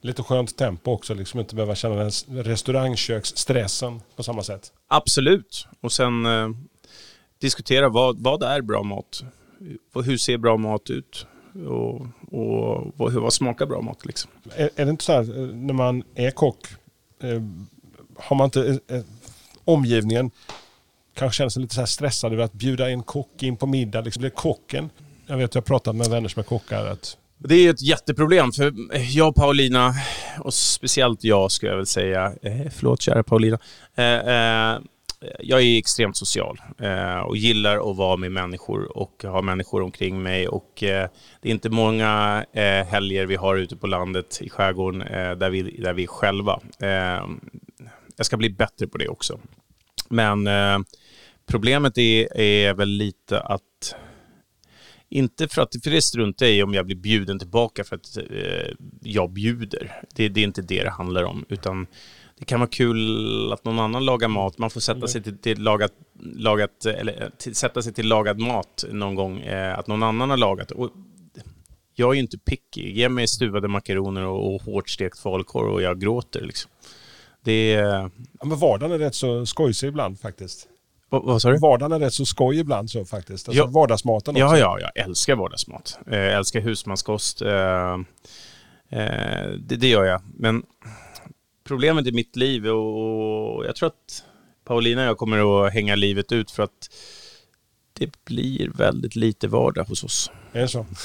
[0.07, 2.11] Lite skönt tempo också, liksom inte behöva känna den
[2.45, 4.73] restaurangköksstressen på samma sätt.
[4.89, 5.67] Absolut.
[5.81, 6.49] Och sen eh,
[7.39, 9.25] diskutera vad, vad är bra mat?
[9.93, 11.27] Och Hur ser bra mat ut?
[11.69, 12.01] Och,
[12.97, 14.07] och hur, vad smakar bra mat?
[14.07, 14.31] Liksom?
[14.57, 16.67] Är, är det inte så här, eh, när man är kock,
[17.23, 17.43] eh,
[18.17, 19.03] har man inte eh,
[19.65, 20.31] omgivningen
[21.15, 24.01] kanske känner sig lite så stressad över att bjuda en kock in på middag.
[24.01, 24.91] Liksom blir kocken,
[25.27, 28.53] jag vet jag har pratat med vänner som är kockar, att det är ett jätteproblem
[28.53, 28.73] för
[29.17, 29.95] jag och Paulina,
[30.41, 33.59] och speciellt jag skulle jag väl säga, eh, förlåt kära Paulina,
[33.95, 34.79] eh, eh,
[35.41, 40.23] jag är extremt social eh, och gillar att vara med människor och ha människor omkring
[40.23, 40.49] mig.
[40.49, 41.09] Och, eh,
[41.41, 45.51] det är inte många eh, helger vi har ute på landet i skärgården eh, där,
[45.51, 46.61] vi, där vi är själva.
[46.81, 47.27] Eh,
[48.17, 49.39] jag ska bli bättre på det också.
[50.09, 50.79] Men eh,
[51.47, 53.95] problemet är, är väl lite att
[55.09, 58.17] inte för att för det struntar jag i om jag blir bjuden tillbaka för att
[58.17, 60.01] eh, jag bjuder.
[60.15, 61.45] Det, det är inte det det handlar om.
[61.49, 61.87] Utan
[62.39, 64.59] det kan vara kul att någon annan lagar mat.
[64.59, 65.93] Man får sätta sig till, till lagat,
[66.35, 69.41] lagat, eller, till, sätta sig till lagad mat någon gång.
[69.41, 70.71] Eh, att någon annan har lagat.
[70.71, 70.91] Och
[71.95, 72.93] jag är ju inte picky.
[72.93, 76.41] Ge mig stuvade makaroner och, och hårt stekt falukorv och jag gråter.
[76.41, 76.71] Liksom.
[77.45, 78.11] Det är...
[78.41, 80.69] ja, men vardagen är rätt så skojsig ibland faktiskt.
[81.09, 81.59] Vad, vad sa du?
[81.59, 83.49] Vardagen är rätt så skoj ibland så faktiskt.
[83.49, 83.67] Alltså Ja.
[83.67, 84.41] vardagsmaten också.
[84.57, 85.99] Ja, ja, jag älskar vardagsmat.
[86.07, 87.43] Eh, Jag älskar husmanskost.
[87.43, 87.95] Eh,
[88.91, 90.21] eh, det, det gör jag.
[90.37, 90.63] Men
[91.65, 94.25] problemet i mitt liv, och jag tror att
[94.65, 96.91] Paulina och jag kommer att hänga livet ut för att
[97.93, 100.31] det blir väldigt lite vardag hos oss.
[100.53, 100.87] Är det så?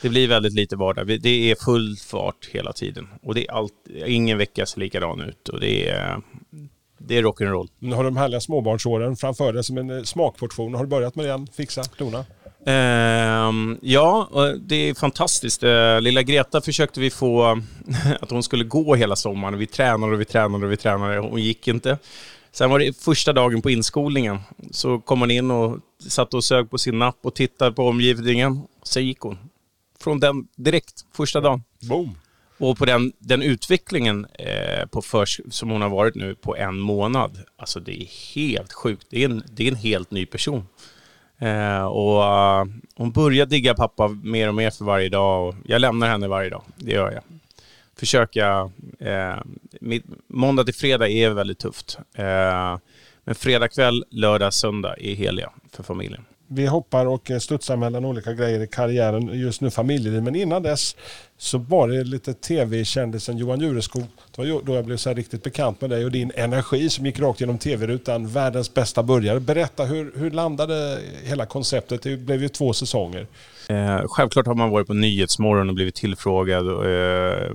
[0.00, 1.06] Det blir väldigt lite vardag.
[1.20, 3.08] Det är full fart hela tiden.
[3.22, 3.72] Och det är allt,
[4.06, 5.48] ingen vecka ser likadan ut.
[5.48, 6.20] Och det är,
[7.06, 7.68] det är rock'n'roll.
[7.78, 10.74] Nu har de härliga småbarnsåren framför dig som en eh, smakportion.
[10.74, 11.46] Har du börjat med den?
[11.46, 12.24] Fixa, dona?
[12.66, 14.28] Ehm, ja,
[14.60, 15.62] det är fantastiskt.
[15.62, 17.62] Eh, lilla Greta försökte vi få
[18.20, 19.58] att hon skulle gå hela sommaren.
[19.58, 21.18] Vi tränade och vi tränade och vi tränade.
[21.18, 21.98] Hon gick inte.
[22.52, 24.38] Sen var det första dagen på inskolningen.
[24.70, 28.62] Så kom hon in och satt och sög på sin napp och tittade på omgivningen.
[28.82, 29.38] Sen gick hon.
[30.00, 31.62] Från den direkt, första dagen.
[31.80, 32.14] Boom!
[32.62, 36.78] Och på den, den utvecklingen eh, på förs som hon har varit nu på en
[36.78, 39.06] månad, alltså det är helt sjukt.
[39.10, 40.66] Det är en, det är en helt ny person.
[41.38, 45.80] Eh, och uh, hon börjar digga pappa mer och mer för varje dag och jag
[45.80, 46.62] lämnar henne varje dag.
[46.76, 47.22] Det gör jag.
[47.98, 48.70] Försöka...
[49.00, 49.36] Eh,
[49.80, 51.98] mitt, måndag till fredag är väldigt tufft.
[52.14, 52.78] Eh,
[53.24, 56.24] Men fredag kväll, lördag, söndag är heliga för familjen.
[56.54, 59.40] Vi hoppar och eh, studsar mellan olika grejer i karriären.
[59.40, 60.22] Just nu familjeliv.
[60.22, 60.96] Men innan dess
[61.38, 64.04] så var det lite tv-kändisen Johan Jureskog.
[64.36, 67.06] Det var då jag blev så här riktigt bekant med dig och din energi som
[67.06, 68.28] gick rakt genom tv-rutan.
[68.28, 69.40] Världens bästa börjare.
[69.40, 72.02] Berätta, hur, hur landade hela konceptet?
[72.02, 73.26] Det blev ju två säsonger.
[73.66, 77.50] Eh, självklart har man varit på Nyhetsmorgon och blivit tillfrågad eh,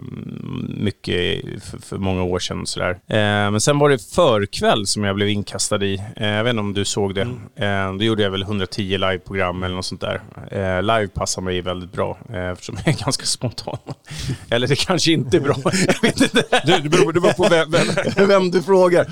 [0.70, 2.66] mycket för, för, många år sedan.
[2.66, 2.90] Sådär.
[2.90, 6.04] Eh, men sen var det förkväll som jag blev inkastad i.
[6.16, 7.22] Eh, jag vet inte om du såg det.
[7.56, 7.92] Mm.
[7.92, 10.22] Eh, då gjorde jag väl 110 liveprogram eller något sånt där.
[10.52, 12.18] Eh, live passar mig väldigt bra
[12.52, 13.78] eftersom jag är ganska spontan.
[14.50, 15.56] eller det kanske inte är bra.
[15.64, 16.44] jag vet inte.
[16.66, 18.28] Det, det, beror, det beror på vem, vem.
[18.28, 19.08] vem du frågar.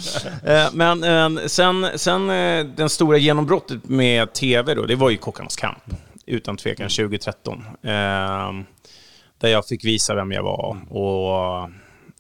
[0.76, 2.28] men sen, sen
[2.76, 5.84] den stora genombrottet med tv då, det var ju Kockarnas kamp
[6.26, 7.64] utan tvekan 2013.
[7.84, 8.52] Eh,
[9.38, 11.70] där jag fick visa vem jag var och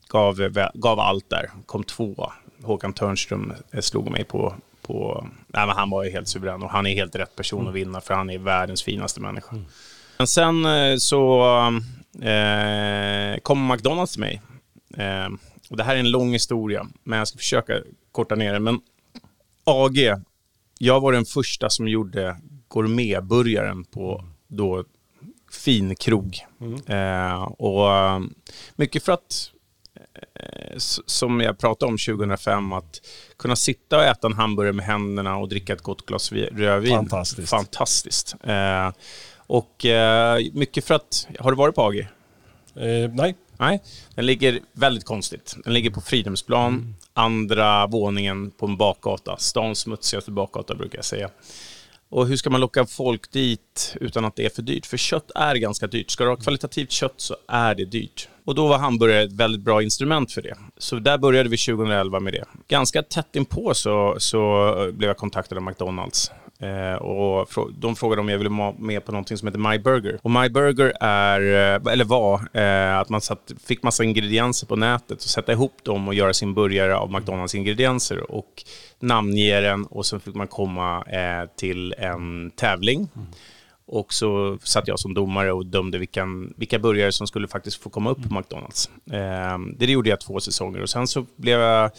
[0.09, 1.49] gav, gav allt där.
[1.65, 2.31] Kom två.
[2.63, 4.55] Håkan Törnström slog mig på...
[4.81, 7.69] på nej, men han var ju helt suverän och han är helt rätt person mm.
[7.69, 9.55] att vinna för han är världens finaste människa.
[9.55, 9.65] Mm.
[10.17, 11.43] Men sen eh, så
[12.21, 14.41] eh, kom McDonalds till mig.
[14.97, 15.27] Eh,
[15.69, 18.59] och det här är en lång historia, men jag ska försöka korta ner det.
[18.59, 18.79] Men
[19.63, 19.97] AG,
[20.79, 22.37] jag var den första som gjorde
[22.75, 24.83] gourmetburgaren på då
[25.51, 26.39] fin krog.
[26.61, 26.73] Mm.
[26.73, 28.19] Eh, och eh,
[28.75, 29.51] mycket för att,
[30.33, 33.01] eh, som jag pratade om 2005, att
[33.37, 36.95] kunna sitta och äta en hamburgare med händerna och dricka ett gott glas rödvin.
[36.95, 37.49] Fantastiskt.
[37.49, 38.35] Fantastiskt.
[38.43, 38.91] Eh,
[39.37, 41.99] och eh, mycket för att, har du varit på AG?
[41.99, 43.35] Eh, nej.
[43.57, 43.81] Nej,
[44.15, 45.55] den ligger väldigt konstigt.
[45.63, 46.95] Den ligger på Fridhemsplan, mm.
[47.13, 49.37] andra våningen på en bakgata.
[49.37, 51.29] Stans smutsigaste bakgata brukar jag säga.
[52.15, 54.85] Och hur ska man locka folk dit utan att det är för dyrt?
[54.85, 56.11] För kött är ganska dyrt.
[56.11, 58.29] Ska du ha kvalitativt kött så är det dyrt.
[58.45, 60.57] Och då var hamburgare ett väldigt bra instrument för det.
[60.77, 62.45] Så där började vi 2011 med det.
[62.67, 66.31] Ganska tätt inpå så, så blev jag kontaktad av McDonalds.
[66.59, 70.19] Eh, och de frågade om jag ville vara med på någonting som heter My Burger.
[70.21, 74.75] Och My Burger är, eh, eller var, eh, att man satt, fick massa ingredienser på
[74.75, 78.63] nätet och sätta ihop dem och göra sin burgare av McDonalds ingredienser och
[78.99, 83.07] namnge den och sen fick man komma eh, till en tävling.
[83.15, 83.27] Mm.
[83.87, 87.89] Och så satt jag som domare och dömde vilka, vilka burgare som skulle faktiskt få
[87.89, 88.89] komma upp på McDonalds.
[89.11, 91.91] Eh, det gjorde jag två säsonger och sen så blev jag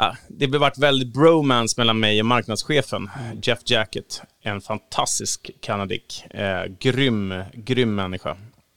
[0.00, 3.10] Ah, det blev varit väldigt bromance mellan mig och marknadschefen,
[3.42, 4.22] Jeff Jacket.
[4.42, 6.24] En fantastisk kanadik.
[6.30, 8.36] Eh, grym, grym människa.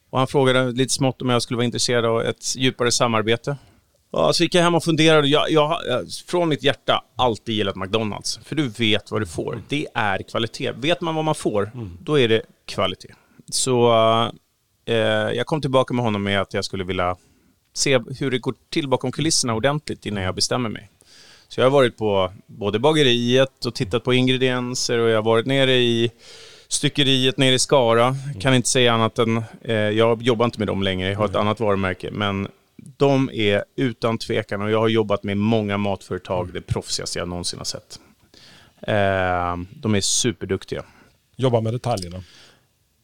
[0.10, 3.58] Och han frågade lite smått om jag skulle vara intresserad av ett djupare samarbete.
[4.12, 5.28] Ja, så gick jag hem och funderade.
[5.28, 8.40] Jag, jag har från mitt hjärta alltid gillat McDonalds.
[8.44, 9.62] För du vet vad du får.
[9.68, 10.72] Det är kvalitet.
[10.72, 11.98] Vet man vad man får, mm.
[12.02, 13.14] då är det kvalitet.
[13.52, 13.92] Så
[14.86, 14.96] eh,
[15.36, 17.18] jag kom tillbaka med honom med att jag skulle vilja
[17.74, 20.91] se hur det går till bakom kulisserna ordentligt innan jag bestämmer mig.
[21.52, 25.46] Så jag har varit på både bageriet och tittat på ingredienser och jag har varit
[25.46, 26.12] nere i
[26.68, 28.16] styckeriet nere i Skara.
[28.40, 31.36] Kan inte säga annat än, eh, jag jobbar inte med dem längre, jag har ett
[31.36, 32.48] annat varumärke, men
[32.98, 37.60] de är utan tvekan, och jag har jobbat med många matföretag, det proffsigaste jag någonsin
[37.60, 38.00] har sett.
[38.82, 40.84] Eh, de är superduktiga.
[41.36, 42.24] Jobbar med detaljerna.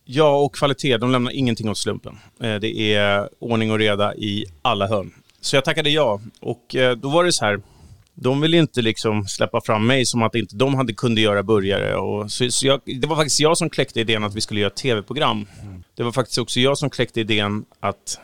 [0.06, 0.98] Ja, och kvalitet.
[0.98, 2.18] De lämnar ingenting åt slumpen.
[2.40, 5.12] Eh, det är ordning och reda i alla hörn.
[5.42, 6.22] Så jag tackade ja.
[6.40, 7.62] Och eh, då var det så här,
[8.20, 11.96] de ville inte liksom släppa fram mig som att inte de hade kunde göra burgare.
[11.96, 14.72] Och så, så jag, det var faktiskt jag som kläckte idén att vi skulle göra
[14.72, 15.48] ett tv-program.
[15.62, 15.84] Mm.
[15.96, 18.20] Det var faktiskt också jag som kläckte idén att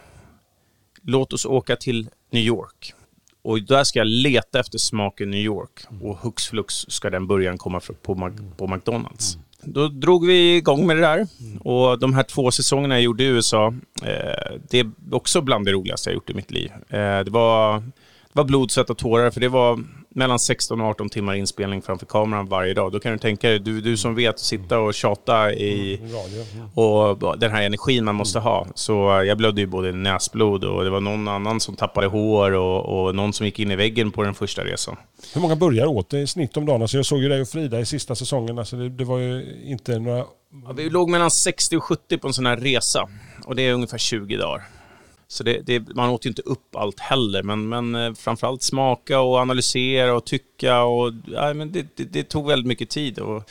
[1.02, 2.94] låt oss åka till New York.
[3.42, 5.86] Och där ska jag leta efter smaken New York.
[6.02, 9.36] Och hux flux ska den början komma på, på McDonalds.
[9.36, 9.74] Mm.
[9.74, 11.28] Då drog vi igång med det där.
[11.60, 15.72] Och de här två säsongerna jag gjorde i USA, eh, det är också bland det
[15.72, 16.72] roligaste jag gjort i mitt liv.
[16.90, 17.84] Eh, det var
[18.34, 19.80] det var blod, svett och tårar, för det var
[20.16, 22.92] mellan 16 och 18 timmar inspelning framför kameran varje dag.
[22.92, 25.96] Då kan du tänka dig, du, du som vet att sitta och tjata i...
[25.96, 28.68] Mm, och den här energin man måste ha.
[28.76, 33.06] Så jag blödde ju både näsblod och det var någon annan som tappade hår och,
[33.06, 34.96] och någon som gick in i väggen på den första resan.
[35.34, 36.82] Hur många burgare åt du i snitt om dagen?
[36.82, 38.60] Alltså jag såg ju dig och Frida i sista säsongen.
[38.60, 40.26] Alltså det, det var ju inte några...
[40.66, 43.10] Ja, vi låg mellan 60 och 70 på en sån här resa.
[43.46, 44.64] Och det är ungefär 20 dagar.
[45.28, 49.20] Så det, det, man åt ju inte upp allt heller, men, men eh, framförallt smaka
[49.20, 50.84] och analysera och tycka.
[50.84, 53.20] Och, ja, men det, det, det tog väldigt mycket tid.
[53.20, 53.50] Och,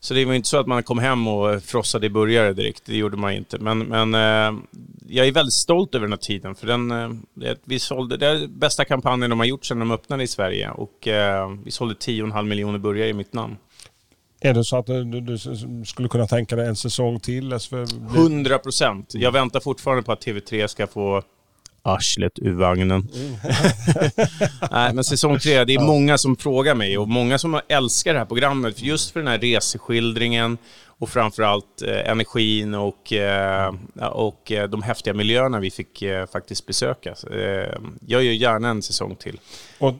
[0.00, 2.96] så det var inte så att man kom hem och frossade i burgare direkt, det
[2.96, 3.58] gjorde man inte.
[3.58, 4.60] Men, men eh,
[5.08, 8.34] jag är väldigt stolt över den här tiden, för den, eh, vi sålde, det är
[8.34, 10.70] den bästa kampanjen de har gjort sedan de öppnade i Sverige.
[10.70, 11.08] Och
[11.64, 13.56] vi sålde 10,5 miljoner burgare i mitt namn.
[14.46, 15.38] Är det så att du, du,
[15.84, 17.52] skulle kunna tänka dig en säsong till?
[17.52, 17.76] Alltså,
[18.14, 19.14] 100 procent.
[19.14, 21.22] Jag väntar fortfarande på att TV3 ska få
[21.86, 23.08] arslet ur vagnen.
[24.70, 28.18] Nej, men säsong tre, det är många som frågar mig och många som älskar det
[28.18, 30.58] här programmet just för den här reseskildringen
[30.98, 33.74] och framförallt eh, energin och, eh,
[34.12, 37.10] och eh, de häftiga miljöerna vi fick eh, faktiskt besöka.
[37.10, 39.40] Eh, jag gör gärna en säsong till.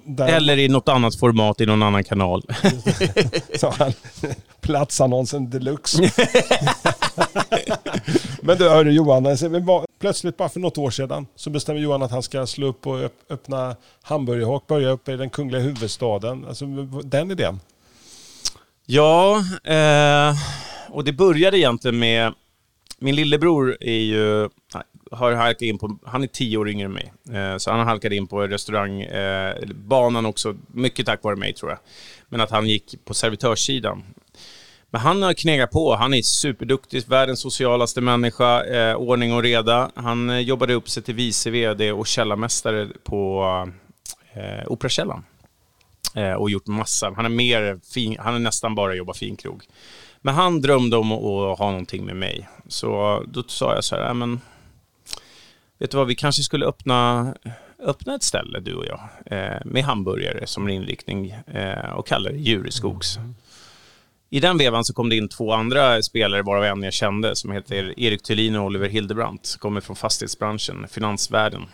[0.05, 2.43] Där, Eller i något annat format i någon annan kanal.
[3.55, 3.93] sa han,
[4.61, 6.03] platsannonsen deluxe.
[8.41, 9.49] Men du, hörru Johan, alltså,
[9.99, 13.11] plötsligt bara för något år sedan så bestämmer Johan att han ska slå upp och
[13.31, 16.45] öppna hamburgerhak, börja uppe i den kungliga huvudstaden.
[16.45, 16.67] Alltså,
[17.05, 17.61] den idén.
[18.87, 20.35] Ja, eh,
[20.89, 22.35] och det började egentligen med...
[22.99, 24.49] Min lillebror är ju,
[25.11, 25.99] har halkat in på...
[26.05, 27.13] Han är tio år yngre än mig.
[27.33, 31.71] Eh, så han har halkat in på restaurangbanan eh, också, mycket tack vare mig tror
[31.71, 31.79] jag.
[32.29, 34.05] Men att han gick på servitörssidan.
[34.97, 35.95] Men han har knegat på.
[35.95, 39.91] Han är superduktig, världens socialaste människa, eh, ordning och reda.
[39.95, 43.45] Han eh, jobbade upp sig till vice VD och källarmästare på
[44.35, 45.25] eh, Operakällaren
[46.15, 47.13] eh, och gjort massa.
[47.17, 49.65] Han är, mer fin, han är nästan bara jobbat finkrog.
[50.21, 52.49] Men han drömde om att ha någonting med mig.
[52.69, 54.41] Så då sa jag så här, men
[55.79, 57.35] vet du vad, vi kanske skulle öppna,
[57.79, 62.39] öppna ett ställe du och jag eh, med hamburgare som inriktning eh, och kalla det
[62.39, 63.19] Djureskogs.
[64.31, 67.53] I den vevan så kom det in två andra spelare, varav en jag kände, som
[67.53, 69.57] heter Erik Thulin och Oliver Hildebrandt.
[69.59, 71.67] Kommer från fastighetsbranschen, finansvärlden.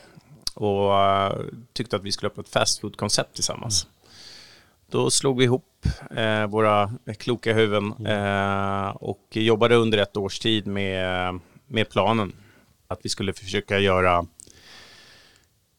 [0.55, 1.33] Och eh,
[1.73, 3.87] tyckte att vi skulle öppna ett fast food-koncept tillsammans.
[4.91, 5.87] Då slog vi ihop
[6.17, 12.33] eh, våra kloka huvuden eh, och jobbade under ett års tid med, med planen
[12.89, 14.27] att vi skulle försöka göra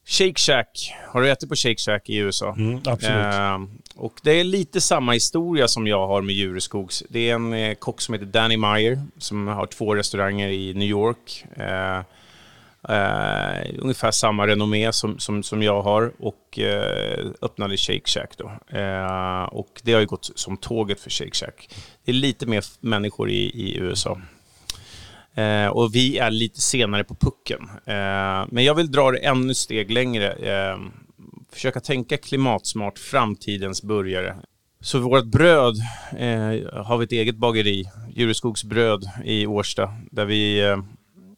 [0.05, 0.93] Shake Shack.
[1.07, 2.55] Har du ätit på Shake Shack i USA?
[2.85, 3.33] absolut.
[3.33, 3.59] Eh,
[3.95, 7.03] och det är lite samma historia som jag har med Jureskogs.
[7.09, 10.87] Det är en eh, kock som heter Danny Meyer som har två restauranger i New
[10.87, 11.45] York.
[11.55, 11.97] Eh,
[12.89, 18.77] eh, ungefär samma renommé som, som, som jag har och eh, öppnade Shake Shack då.
[18.77, 21.69] Eh, och det har ju gått som tåget för Shake Shack.
[22.05, 24.21] Det är lite mer människor i, i USA.
[25.35, 27.69] Eh, och vi är lite senare på pucken.
[27.85, 30.31] Eh, men jag vill dra det ännu steg längre.
[30.31, 30.77] Eh,
[31.53, 34.35] försöka tänka klimatsmart, framtidens burgare.
[34.81, 35.75] Så vårt bröd
[36.17, 40.77] eh, har vi ett eget bageri, Djureskogs bröd i Årsta, där vi eh,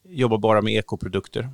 [0.04, 1.48] jobbar bara med ekoprodukter.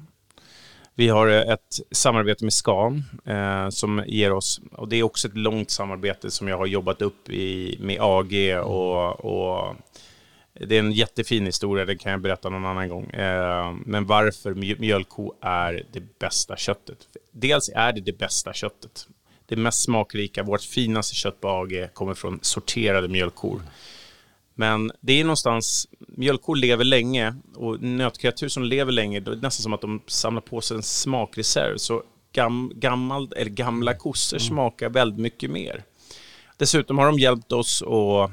[0.94, 5.28] Vi har eh, ett samarbete med Scan eh, som ger oss, och det är också
[5.28, 9.76] ett långt samarbete som jag har jobbat upp i, med AG och, och
[10.60, 13.10] det är en jättefin historia, det kan jag berätta någon annan gång.
[13.10, 16.98] Eh, men varför mj- mjölkko är det bästa köttet.
[17.32, 19.06] Dels är det det bästa köttet.
[19.46, 23.62] Det mest smakrika, vårt finaste kött på AG kommer från sorterade mjölkkor.
[24.54, 29.62] Men det är någonstans, mjölkkor lever länge och nötkreatur som lever länge, det är nästan
[29.62, 31.76] som att de samlar på sig en smakreserv.
[31.76, 35.82] Så gam, gammal, eller gamla kossor smakar väldigt mycket mer.
[36.56, 38.30] Dessutom har de hjälpt oss att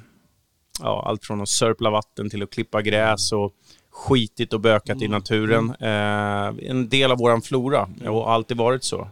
[0.79, 3.53] ja, allt från att sörpla vatten till att klippa gräs och
[3.91, 5.75] skitit och bökat i naturen.
[5.79, 9.07] Eh, en del av våran flora och har alltid varit så.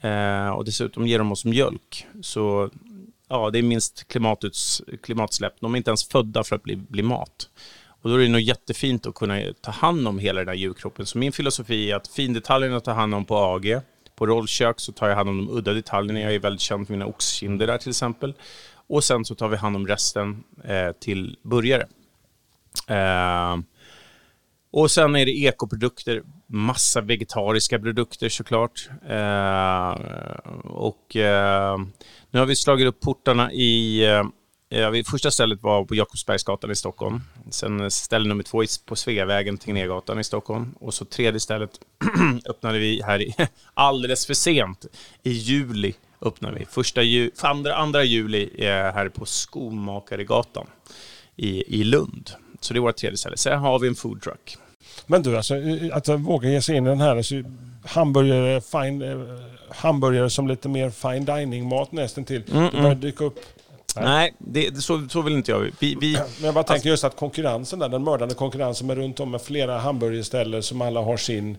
[0.00, 2.06] Eh, och dessutom ger de oss mjölk.
[2.22, 2.70] Så
[3.28, 5.54] ja, det är minst klimatuts, klimatsläpp.
[5.60, 7.48] De är inte ens födda för att bli, bli mat.
[8.02, 11.06] Och då är det nog jättefint att kunna ta hand om hela den här djurkroppen.
[11.06, 13.80] Så min filosofi är att findetaljerna tar hand om på AG.
[14.16, 16.20] På rollkök så tar jag hand om de udda detaljerna.
[16.20, 18.34] Jag är väldigt känd för mina oxkinder där till exempel.
[18.88, 21.86] Och sen så tar vi hand om resten eh, till burgare.
[22.86, 23.56] Eh,
[24.70, 28.88] och sen är det ekoprodukter, massa vegetariska produkter såklart.
[29.08, 29.90] Eh,
[30.64, 31.78] och eh,
[32.30, 34.04] nu har vi slagit upp portarna i...
[34.06, 34.24] Eh,
[34.68, 37.20] ja, första stället var på Jakobsbergsgatan i Stockholm.
[37.50, 40.74] Sen ställe nummer två på Sveavägen, Tegnérgatan i Stockholm.
[40.80, 41.70] Och så tredje stället
[42.48, 43.34] öppnade vi här i,
[43.74, 44.86] alldeles för sent.
[45.22, 46.66] I juli öppnade vi.
[46.66, 50.66] Första ju, andra, andra juli eh, här på Skomakaregatan
[51.36, 52.30] i, i Lund.
[52.60, 53.36] Så det är vårt tredje ställe.
[53.36, 54.56] Sen har vi en foodtruck.
[55.06, 55.54] Men du, alltså,
[55.92, 57.34] att våga ge sig in i den här alltså,
[57.84, 59.18] hamburgare, fine, eh,
[59.70, 62.42] hamburgare som lite mer fine dining-mat nästan till.
[62.42, 63.40] Det börjar dyka upp.
[63.96, 64.34] Nej.
[64.38, 65.70] Det, det, så, så vill inte jag.
[65.78, 69.20] Vi, vi, Men jag bara tänker just att konkurrensen där, den mördande konkurrensen med runt
[69.20, 71.56] om med flera hamburgerställen som alla har sin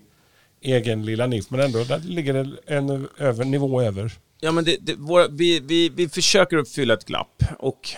[0.61, 1.45] egen lilla nisch.
[1.49, 5.59] Men ändå, där ligger det en över, nivå över ja, men det, det, våra, vi,
[5.59, 7.43] vi, vi försöker uppfylla ett glapp.
[7.59, 7.89] Och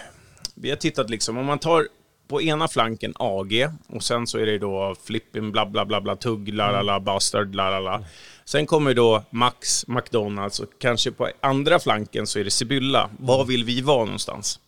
[0.56, 1.88] vi har tittat liksom, om man tar
[2.28, 6.16] på ena flanken AG och sen så är det då flipping, bla bla bla bla,
[6.16, 8.04] tugg, la la la, bastard, la la la.
[8.46, 13.10] Sen kommer då Max, McDonalds och kanske på andra flanken så är det Sibylla.
[13.20, 14.60] Var vill vi vara någonstans?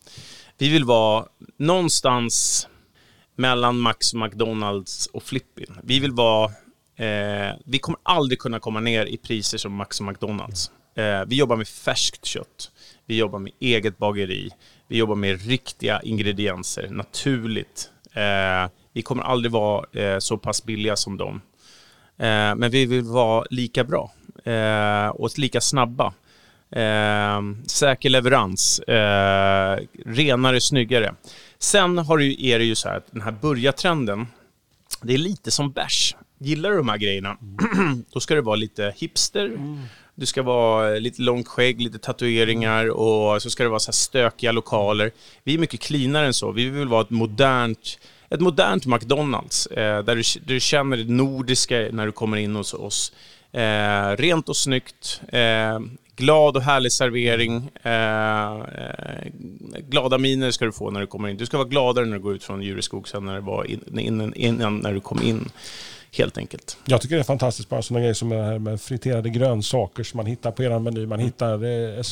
[0.58, 1.26] Vi vill vara
[1.58, 2.68] någonstans
[3.36, 5.80] mellan Max, McDonalds och Flippin.
[5.84, 6.52] Vi vill vara
[6.96, 10.72] Eh, vi kommer aldrig kunna komma ner i priser som Max och McDonalds.
[10.96, 12.72] Eh, vi jobbar med färskt kött.
[13.06, 14.50] Vi jobbar med eget bageri.
[14.88, 17.90] Vi jobbar med riktiga ingredienser, naturligt.
[18.14, 21.42] Eh, vi kommer aldrig vara eh, så pass billiga som dem.
[22.56, 24.12] Men vi vill vara lika bra
[25.14, 26.14] och lika snabba.
[27.68, 28.82] Säker leverans,
[30.06, 31.16] renare, snyggare.
[31.60, 34.28] Sen har du, är det ju så här att den här börjartrenden,
[35.02, 36.16] det är lite som bärs.
[36.38, 37.38] Gillar du de här grejerna,
[38.14, 39.58] då ska det vara lite hipster.
[40.16, 43.88] Du ska vara eh, lite långt skägg, lite tatueringar och så ska det vara så
[43.88, 45.12] här stökiga lokaler.
[45.44, 46.52] Vi är mycket cleanare än så.
[46.52, 48.00] Vi vill vara ett modernt,
[48.30, 52.56] ett modernt McDonalds eh, där, du, där du känner det nordiska när du kommer in
[52.56, 53.14] hos oss.
[53.52, 55.80] Eh, rent och snyggt, eh,
[56.16, 57.70] glad och härlig servering.
[57.84, 59.28] Eh, eh,
[59.90, 61.38] glada miner ska du få när du kommer in.
[61.38, 64.34] Du ska vara gladare när du går ut från Djureskog sen när var in, innan,
[64.34, 65.50] innan när du kom in.
[66.16, 66.78] Helt enkelt.
[66.86, 70.18] Jag tycker det är fantastiskt bara sådana grejer som det här med friterade grönsaker som
[70.18, 71.06] man hittar på er meny.
[71.06, 72.04] Man hittar eh,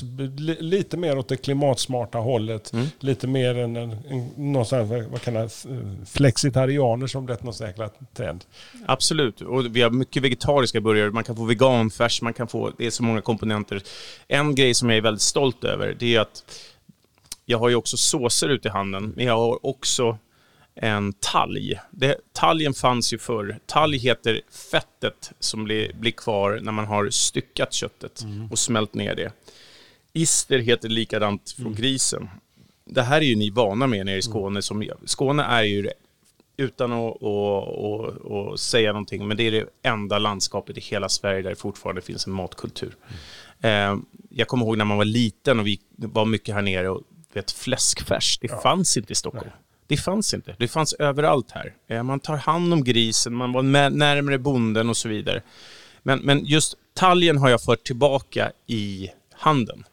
[0.60, 2.72] lite mer åt det klimatsmarta hållet.
[3.00, 5.66] Lite mer än en, en, någon sån här, vad- f-
[6.06, 8.46] flexitarianer som blivit någon jäkla trend.
[8.86, 9.42] Absolut.
[9.42, 11.12] Och vi har mycket vegetariska burgare.
[11.12, 12.72] Man kan få veganfärs, man kan få...
[12.78, 13.82] Det är så många komponenter.
[14.28, 16.44] En grej som jag är väldigt stolt över, det är att
[17.46, 20.18] jag har ju också såser ute i handeln, men jag har också
[20.76, 21.80] en talg.
[21.92, 23.60] Det, talgen fanns ju förr.
[23.66, 24.42] Talg heter
[24.72, 29.32] fettet som blir, blir kvar när man har styckat köttet och smält ner det.
[30.14, 32.30] Ister heter likadant från grisen.
[32.86, 34.62] Det här är ju ni vana med nere i Skåne.
[34.62, 35.90] Som, Skåne är ju
[36.58, 41.10] utan att, att, att, att säga någonting, men det är det enda landskapet i hela
[41.10, 42.96] Sverige där det fortfarande finns en matkultur.
[43.62, 43.98] Eh,
[44.30, 47.02] jag kommer ihåg när man var liten och vi var mycket här nere och
[47.34, 49.52] vet, fläskfärs, det fanns inte i Stockholm.
[49.92, 50.56] Det fanns inte.
[50.60, 51.74] Det fanns överallt här.
[51.88, 55.42] Eh, man tar hand om grisen, man var närmare bonden och så vidare.
[56.04, 59.84] Men, men just talgen har jag fört tillbaka i handeln.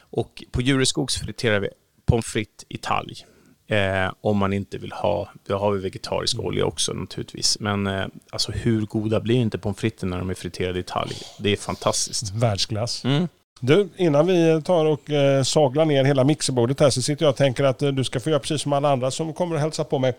[0.00, 1.68] Och på Djureskogs friterar vi
[2.06, 3.26] pommes frites i talg.
[3.66, 7.60] Eh, om man inte vill ha, vi har vi vegetarisk olja också naturligtvis.
[7.60, 11.16] Men eh, alltså hur goda blir inte pommes fritesen när de är friterade i talg?
[11.38, 12.34] Det är fantastiskt.
[12.34, 13.04] Världsklass.
[13.04, 13.28] Mm.
[13.62, 17.36] Du, innan vi tar och eh, saglar ner hela mixerbordet här så sitter jag och
[17.36, 19.84] tänker att eh, du ska få göra precis som alla andra som kommer och hälsa
[19.84, 20.14] på mig.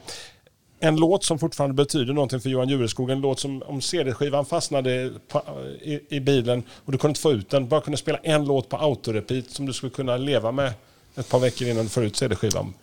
[0.80, 3.10] En låt som fortfarande betyder någonting för Johan Jureskog.
[3.10, 7.22] En låt som om CD-skivan fastnade på, eh, i, i bilen och du kunde inte
[7.22, 7.68] få ut den.
[7.68, 10.74] Bara kunde spela en låt på autorepeat som du skulle kunna leva med
[11.16, 12.74] ett par veckor innan du får ut CD-skivan.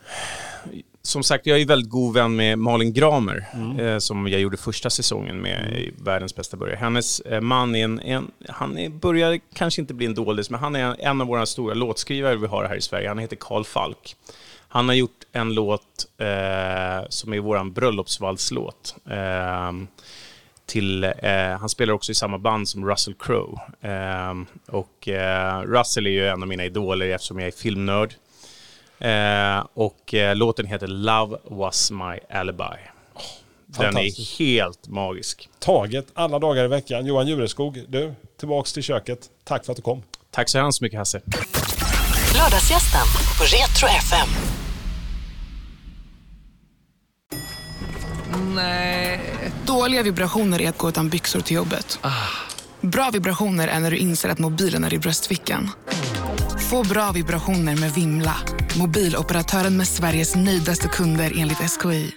[1.02, 3.48] Som sagt, jag är väldigt god vän med Malin Gramer,
[3.80, 6.76] eh, som jag gjorde första säsongen med i Världens bästa börjare.
[6.76, 10.60] Hennes eh, man är en, en han är, börjar kanske inte bli en doldis, men
[10.60, 13.08] han är en, en av våra stora låtskrivare vi har här i Sverige.
[13.08, 14.16] Han heter Karl Falk.
[14.68, 18.96] Han har gjort en låt eh, som är vår bröllopsvalslåt.
[19.10, 19.72] Eh,
[20.68, 21.12] till, eh,
[21.60, 23.60] han spelar också i samma band som Russell Crowe.
[23.80, 24.34] Eh,
[24.66, 28.14] och eh, Russell är ju en av mina idoler eftersom jag är filmnörd.
[28.98, 32.78] Eh, och eh, låten heter Love was my alibi.
[33.66, 35.48] Den är helt magisk.
[35.58, 37.06] Taget alla dagar i veckan.
[37.06, 39.18] Johan Jureskog, du, tillbaks till köket.
[39.44, 40.02] Tack för att du kom.
[40.30, 41.20] Tack så hemskt mycket Hasse.
[42.34, 43.06] Lördagsgästen
[43.38, 44.28] på Retro FM.
[49.68, 52.00] Dåliga vibrationer är att gå utan byxor till jobbet.
[52.80, 55.70] Bra vibrationer är när du inser att mobilen är i bröstfickan.
[56.70, 58.36] Få bra vibrationer med Vimla.
[58.78, 62.14] Mobiloperatören med Sveriges nöjdaste kunder enligt SKI.